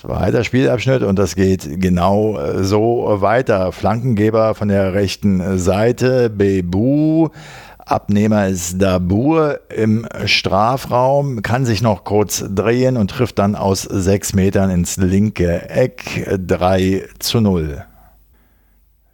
Zweiter 0.00 0.44
Spielabschnitt 0.44 1.02
und 1.02 1.18
das 1.18 1.34
geht 1.34 1.78
genau 1.78 2.38
äh, 2.38 2.64
so 2.64 3.18
weiter. 3.20 3.70
Flankengeber 3.70 4.54
von 4.54 4.68
der 4.68 4.94
rechten 4.94 5.58
Seite, 5.58 6.30
Bebu. 6.30 7.28
Abnehmer 7.84 8.48
ist 8.48 8.80
Dabur 8.80 9.60
im 9.68 10.06
Strafraum, 10.24 11.42
kann 11.42 11.66
sich 11.66 11.82
noch 11.82 12.04
kurz 12.04 12.42
drehen 12.48 12.96
und 12.96 13.10
trifft 13.10 13.38
dann 13.38 13.54
aus 13.54 13.82
sechs 13.82 14.32
Metern 14.32 14.70
ins 14.70 14.96
linke 14.96 15.68
Eck 15.68 16.26
3 16.46 17.04
zu 17.18 17.42
0. 17.42 17.84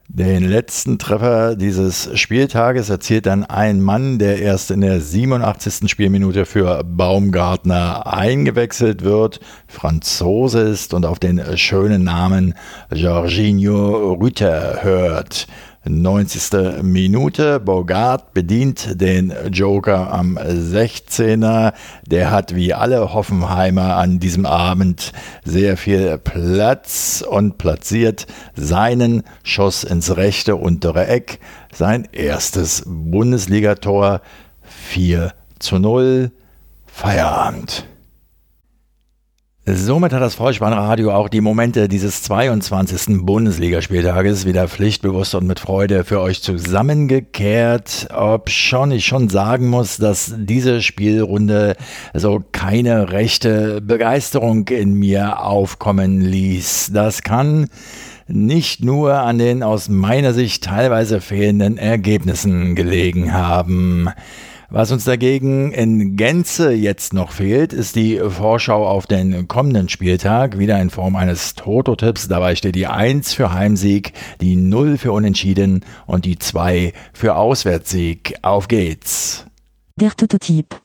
Den 0.09 0.49
letzten 0.49 0.99
Treffer 0.99 1.57
dieses 1.57 2.11
Spieltages 2.19 2.91
erzielt 2.91 3.27
dann 3.27 3.43
ein 3.43 3.81
Mann, 3.81 4.21
der 4.21 4.39
erst 4.39 4.71
in 4.71 4.81
der 4.81 5.01
87. 5.01 5.91
Spielminute 5.91 6.47
für 6.47 6.85
Baumgartner 6.85 8.07
eingewechselt 8.07 9.03
wird, 9.03 9.41
Franzose 9.67 10.61
ist 10.61 10.95
und 10.95 11.07
auf 11.07 11.19
den 11.19 11.43
schönen 11.59 12.05
Namen 12.05 12.55
Jorginho 12.95 14.13
Rüter 14.13 14.85
hört. 14.85 15.49
90. 15.89 16.83
Minute. 16.83 17.61
Bogart 17.61 18.35
bedient 18.35 19.01
den 19.01 19.33
Joker 19.53 20.13
am 20.13 20.37
16er. 20.37 21.73
Der 22.07 22.31
hat 22.31 22.55
wie 22.55 22.75
alle 22.75 23.15
Hoffenheimer 23.15 23.97
an 23.97 24.19
diesem 24.19 24.47
Abend 24.47 25.13
sehr 25.45 25.77
viel 25.77 26.19
Platz 26.19 27.25
und 27.29 27.59
platziert 27.59 28.27
seinen 28.55 29.23
Schuss 29.43 29.85
ins 29.85 30.17
rechte 30.17 30.57
untere 30.57 31.07
Eck. 31.07 31.39
Sein 31.73 32.09
erstes 32.13 32.83
Bundesligator 32.87 34.21
4 34.63 35.33
zu 35.59 35.79
0. 35.79 36.31
Feierabend. 36.87 37.87
Somit 39.69 40.13
hat 40.13 40.23
das 40.23 40.37
Vollspannradio 40.37 41.11
auch 41.13 41.29
die 41.29 41.41
Momente 41.41 41.89
dieses 41.89 42.23
22. 42.23 43.27
Bundesligaspieltages 43.27 44.47
wieder 44.47 44.69
pflichtbewusst 44.69 45.35
und 45.35 45.45
mit 45.45 45.59
Freude 45.59 46.05
für 46.05 46.21
euch 46.21 46.41
zusammengekehrt. 46.41 48.07
Ob 48.15 48.49
schon 48.49 48.93
ich 48.93 49.07
schon 49.07 49.29
sagen 49.29 49.67
muss, 49.67 49.97
dass 49.97 50.33
diese 50.39 50.83
Spielrunde 50.83 51.75
so 52.15 52.45
keine 52.53 53.11
rechte 53.11 53.81
Begeisterung 53.81 54.69
in 54.69 54.95
mir 54.95 55.43
aufkommen 55.43 56.21
ließ. 56.21 56.93
Das 56.95 57.25
kann 57.25 57.67
nicht 58.29 58.85
nur 58.85 59.15
an 59.15 59.39
den 59.39 59.65
aus 59.65 59.89
meiner 59.89 60.33
Sicht 60.33 60.63
teilweise 60.63 61.21
fehlenden 61.21 61.77
Ergebnissen 61.77 62.77
gelegen 62.77 63.33
haben. 63.33 64.11
Was 64.69 64.91
uns 64.91 65.05
dagegen 65.05 65.71
in 65.71 66.17
Gänze 66.17 66.73
jetzt 66.73 67.13
noch 67.13 67.31
fehlt, 67.31 67.73
ist 67.73 67.95
die 67.95 68.19
Vorschau 68.19 68.85
auf 68.85 69.07
den 69.07 69.47
kommenden 69.47 69.89
Spieltag, 69.89 70.59
wieder 70.59 70.81
in 70.81 70.91
Form 70.91 71.15
eines 71.15 71.55
Toto-Tipps. 71.55 72.27
Dabei 72.27 72.57
steht 72.57 72.75
die 72.75 72.89
1 72.89 73.33
für 73.33 73.53
Heimsieg, 73.53 74.13
die 74.41 74.57
0 74.57 74.99
für 74.99 75.13
Unentschieden 75.13 75.85
und 76.07 76.25
die 76.25 76.41
2 76.41 76.93
für 77.13 77.37
Auswärtssieg. 77.37 78.35
Auf 78.43 78.67
geht's! 78.67 79.47
Der 79.95 80.11
Toto-Tipp. 80.11 80.81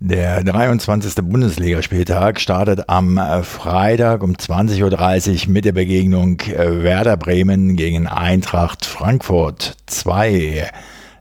Der 0.00 0.44
23. 0.44 1.14
Bundesligaspieltag 1.24 2.38
startet 2.38 2.90
am 2.90 3.18
Freitag 3.44 4.22
um 4.22 4.34
20.30 4.34 5.46
Uhr 5.46 5.52
mit 5.52 5.64
der 5.64 5.72
Begegnung 5.72 6.38
Werder 6.46 7.16
Bremen 7.16 7.76
gegen 7.76 8.06
Eintracht 8.06 8.84
Frankfurt 8.84 9.74
2. 9.86 10.70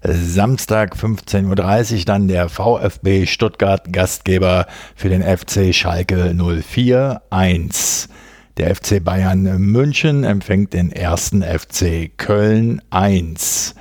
Samstag 0.06 0.96
15.30 0.96 2.00
Uhr 2.00 2.06
dann 2.06 2.28
der 2.28 2.50
VfB 2.50 3.26
Stuttgart 3.26 3.94
Gastgeber 3.94 4.68
für 4.96 5.08
den 5.08 5.24
FC 5.24 5.74
Schalke 5.74 6.36
04 6.36 7.22
1. 7.30 8.10
Der 8.58 8.76
FC 8.76 9.02
Bayern 9.02 9.44
München 9.60 10.26
empfängt 10.26 10.74
den 10.74 10.92
ersten 10.92 11.42
FC 11.42 12.12
Köln 12.18 12.82
1. 12.89 13.76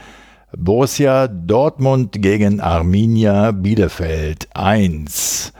Borussia 0.56 1.26
Dortmund 1.26 2.22
gegen 2.22 2.60
Arminia 2.60 3.50
Bielefeld 3.50 4.48
1. 4.54 5.52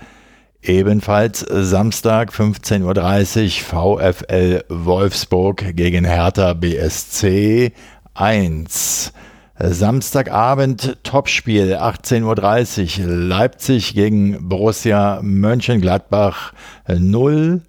Ebenfalls 0.63 1.41
Samstag 1.41 2.31
15.30 2.33 3.73
Uhr 3.73 4.07
VfL 4.07 4.65
Wolfsburg 4.69 5.75
gegen 5.75 6.05
Hertha 6.05 6.53
BSC 6.53 7.73
1. 8.15 9.13
Samstagabend 9.65 10.99
Topspiel 11.05 11.77
18.30 11.77 13.01
Uhr 13.01 13.07
Leipzig 13.07 13.95
gegen 13.95 14.49
Borussia 14.49 15.21
Mönchengladbach 15.23 16.53
0. 16.89 17.61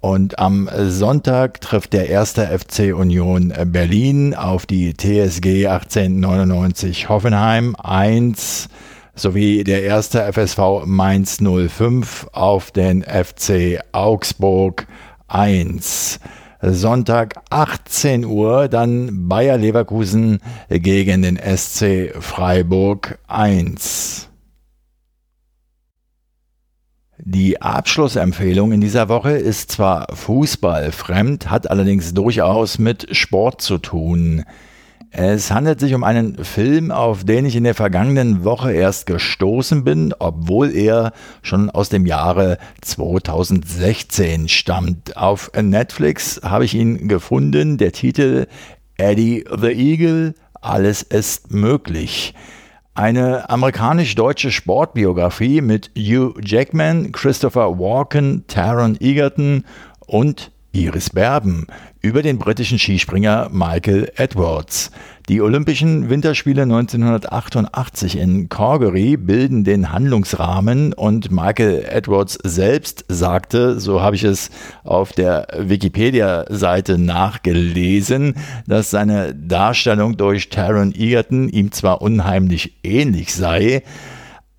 Und 0.00 0.38
am 0.40 0.68
Sonntag 0.88 1.60
trifft 1.60 1.92
der 1.92 2.08
erste 2.08 2.46
FC 2.46 2.92
Union 2.92 3.52
Berlin 3.66 4.34
auf 4.34 4.66
die 4.66 4.94
TSG 4.94 5.68
1899 5.68 7.08
Hoffenheim 7.08 7.76
1 7.76 8.68
sowie 9.14 9.62
der 9.62 9.84
erste 9.84 10.32
FSV 10.32 10.86
Mainz 10.86 11.38
05 11.40 12.26
auf 12.32 12.72
den 12.72 13.04
FC 13.04 13.78
Augsburg 13.92 14.88
1. 15.28 16.18
Sonntag 16.72 17.34
18 17.50 18.24
Uhr 18.24 18.66
dann 18.68 19.28
Bayer 19.28 19.56
Leverkusen 19.56 20.40
gegen 20.68 21.22
den 21.22 21.36
SC 21.36 22.12
Freiburg 22.18 23.18
1. 23.28 24.28
Die 27.18 27.62
Abschlussempfehlung 27.62 28.72
in 28.72 28.80
dieser 28.80 29.08
Woche 29.08 29.32
ist 29.32 29.70
zwar 29.70 30.08
fußballfremd, 30.12 31.50
hat 31.50 31.70
allerdings 31.70 32.14
durchaus 32.14 32.78
mit 32.78 33.14
Sport 33.16 33.62
zu 33.62 33.78
tun. 33.78 34.44
Es 35.18 35.50
handelt 35.50 35.80
sich 35.80 35.94
um 35.94 36.04
einen 36.04 36.44
Film, 36.44 36.90
auf 36.90 37.24
den 37.24 37.46
ich 37.46 37.56
in 37.56 37.64
der 37.64 37.74
vergangenen 37.74 38.44
Woche 38.44 38.74
erst 38.74 39.06
gestoßen 39.06 39.82
bin, 39.82 40.12
obwohl 40.18 40.76
er 40.76 41.12
schon 41.40 41.70
aus 41.70 41.88
dem 41.88 42.04
Jahre 42.04 42.58
2016 42.82 44.50
stammt. 44.50 45.16
Auf 45.16 45.50
Netflix 45.58 46.42
habe 46.44 46.66
ich 46.66 46.74
ihn 46.74 47.08
gefunden. 47.08 47.78
Der 47.78 47.92
Titel 47.92 48.46
Eddie 48.98 49.42
the 49.58 49.68
Eagle, 49.68 50.34
alles 50.60 51.00
ist 51.02 51.50
möglich. 51.50 52.34
Eine 52.94 53.48
amerikanisch-deutsche 53.48 54.50
Sportbiografie 54.50 55.62
mit 55.62 55.92
Hugh 55.96 56.38
Jackman, 56.42 57.12
Christopher 57.12 57.78
Walken, 57.78 58.44
Taron 58.48 58.98
Egerton 59.00 59.64
und 60.06 60.50
Iris 60.76 61.08
Berben 61.08 61.66
über 62.02 62.20
den 62.20 62.38
britischen 62.38 62.78
Skispringer 62.78 63.48
Michael 63.50 64.12
Edwards. 64.16 64.90
Die 65.30 65.40
Olympischen 65.40 66.10
Winterspiele 66.10 66.62
1988 66.62 68.18
in 68.18 68.50
Calgary 68.50 69.16
bilden 69.16 69.64
den 69.64 69.90
Handlungsrahmen 69.90 70.92
und 70.92 71.30
Michael 71.30 71.82
Edwards 71.88 72.38
selbst 72.44 73.06
sagte, 73.08 73.80
so 73.80 74.02
habe 74.02 74.16
ich 74.16 74.24
es 74.24 74.50
auf 74.84 75.12
der 75.12 75.48
Wikipedia-Seite 75.58 76.98
nachgelesen, 76.98 78.34
dass 78.66 78.90
seine 78.90 79.34
Darstellung 79.34 80.18
durch 80.18 80.50
Taron 80.50 80.94
Egerton 80.94 81.48
ihm 81.48 81.72
zwar 81.72 82.02
unheimlich 82.02 82.74
ähnlich 82.84 83.34
sei, 83.34 83.82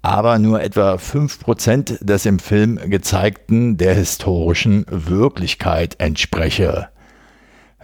aber 0.08 0.39
nur 0.39 0.62
etwa 0.62 0.93
5% 0.95 2.01
des 2.01 2.26
im 2.26 2.39
Film 2.39 2.80
gezeigten 2.89 3.76
der 3.76 3.93
historischen 3.93 4.86
Wirklichkeit 4.89 5.95
entspreche. 5.99 6.88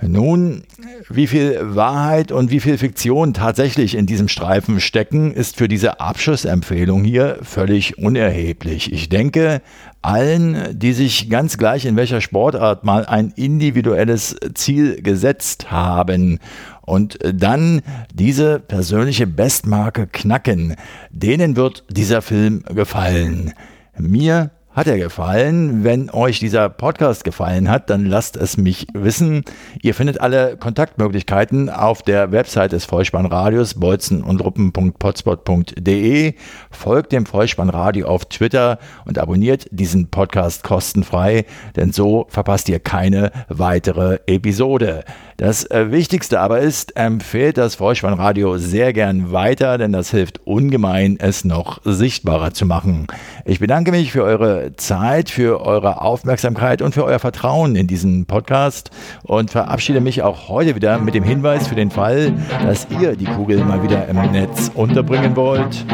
Nun, 0.01 0.63
wie 1.09 1.27
viel 1.27 1.59
Wahrheit 1.61 2.31
und 2.31 2.49
wie 2.49 2.61
viel 2.61 2.77
Fiktion 2.77 3.33
tatsächlich 3.33 3.95
in 3.95 4.05
diesem 4.05 4.29
Streifen 4.29 4.79
stecken, 4.79 5.33
ist 5.33 5.57
für 5.57 5.67
diese 5.67 5.99
Abschlussempfehlung 5.99 7.03
hier 7.03 7.39
völlig 7.41 7.97
unerheblich. 7.97 8.91
Ich 8.91 9.09
denke, 9.09 9.61
allen, 10.01 10.77
die 10.77 10.93
sich 10.93 11.29
ganz 11.29 11.57
gleich 11.57 11.85
in 11.85 11.95
welcher 11.95 12.21
Sportart 12.21 12.85
mal 12.85 13.05
ein 13.05 13.33
individuelles 13.35 14.35
Ziel 14.53 15.01
gesetzt 15.01 15.71
haben 15.71 16.39
und 16.85 17.17
dann 17.21 17.81
diese 18.13 18.59
persönliche 18.59 19.27
Bestmarke 19.27 20.07
knacken, 20.07 20.75
denen 21.11 21.55
wird 21.55 21.83
dieser 21.89 22.21
Film 22.21 22.63
gefallen. 22.73 23.53
Mir 23.97 24.51
hat 24.73 24.87
er 24.87 24.97
gefallen? 24.97 25.83
Wenn 25.83 26.09
euch 26.09 26.39
dieser 26.39 26.67
Podcast 26.67 27.23
gefallen 27.23 27.69
hat, 27.69 27.91
dann 27.91 28.07
lasst 28.07 28.35
es 28.35 28.57
mich 28.57 28.87
wissen. 28.93 29.43
Ihr 29.81 29.93
findet 29.93 30.19
alle 30.19 30.57
Kontaktmöglichkeiten 30.57 31.69
auf 31.69 32.01
der 32.01 32.31
Website 32.31 32.71
des 32.71 32.85
Vollspannradios 32.85 33.75
bolzenundruppen.potspot.de. 33.75 36.33
Folgt 36.71 37.11
dem 37.11 37.27
Vollspannradio 37.27 38.07
auf 38.07 38.25
Twitter 38.25 38.79
und 39.05 39.19
abonniert 39.19 39.67
diesen 39.69 40.09
Podcast 40.09 40.63
kostenfrei, 40.63 41.45
denn 41.75 41.91
so 41.91 42.25
verpasst 42.29 42.67
ihr 42.67 42.79
keine 42.79 43.31
weitere 43.49 44.21
Episode. 44.25 45.03
Das 45.37 45.69
äh, 45.69 45.91
Wichtigste 45.91 46.39
aber 46.39 46.59
ist, 46.59 46.95
empfehlt 46.95 47.57
das 47.57 47.75
Vollspannradio 47.75 48.57
sehr 48.57 48.93
gern 48.93 49.31
weiter, 49.31 49.77
denn 49.77 49.91
das 49.91 50.09
hilft 50.09 50.47
ungemein, 50.47 51.17
es 51.19 51.43
noch 51.43 51.79
sichtbarer 51.83 52.53
zu 52.53 52.65
machen. 52.65 53.07
Ich 53.45 53.59
bedanke 53.59 53.91
mich 53.91 54.11
für 54.11 54.23
eure 54.23 54.62
Zeit, 54.77 55.29
für 55.29 55.61
eure 55.61 56.01
Aufmerksamkeit 56.01 56.81
und 56.81 56.93
für 56.93 57.03
euer 57.03 57.19
Vertrauen 57.19 57.75
in 57.75 57.87
diesen 57.87 58.25
Podcast 58.25 58.91
und 59.23 59.51
verabschiede 59.51 60.01
mich 60.01 60.21
auch 60.21 60.47
heute 60.49 60.75
wieder 60.75 60.97
mit 60.99 61.15
dem 61.15 61.23
Hinweis 61.23 61.67
für 61.67 61.75
den 61.75 61.91
Fall, 61.91 62.33
dass 62.63 62.87
ihr 63.01 63.15
die 63.15 63.25
Kugel 63.25 63.63
mal 63.63 63.83
wieder 63.83 64.07
im 64.07 64.17
Netz 64.31 64.71
unterbringen 64.73 65.35
wollt. 65.35 65.85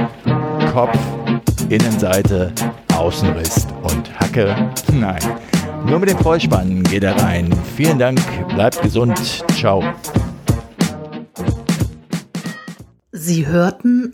Kopf, 0.71 0.97
Innenseite, 1.69 2.53
Außenriss 2.95 3.67
und 3.83 4.19
Hacke. 4.19 4.55
Nein. 4.93 5.19
Nur 5.85 5.99
mit 5.99 6.09
dem 6.09 6.17
Vollspann 6.17 6.83
geht 6.83 7.03
er 7.03 7.15
rein. 7.21 7.49
Vielen 7.75 7.97
Dank, 7.97 8.19
bleibt 8.49 8.81
gesund. 8.81 9.17
Ciao. 9.57 9.83
Sie 13.11 13.47
hörten 13.47 14.13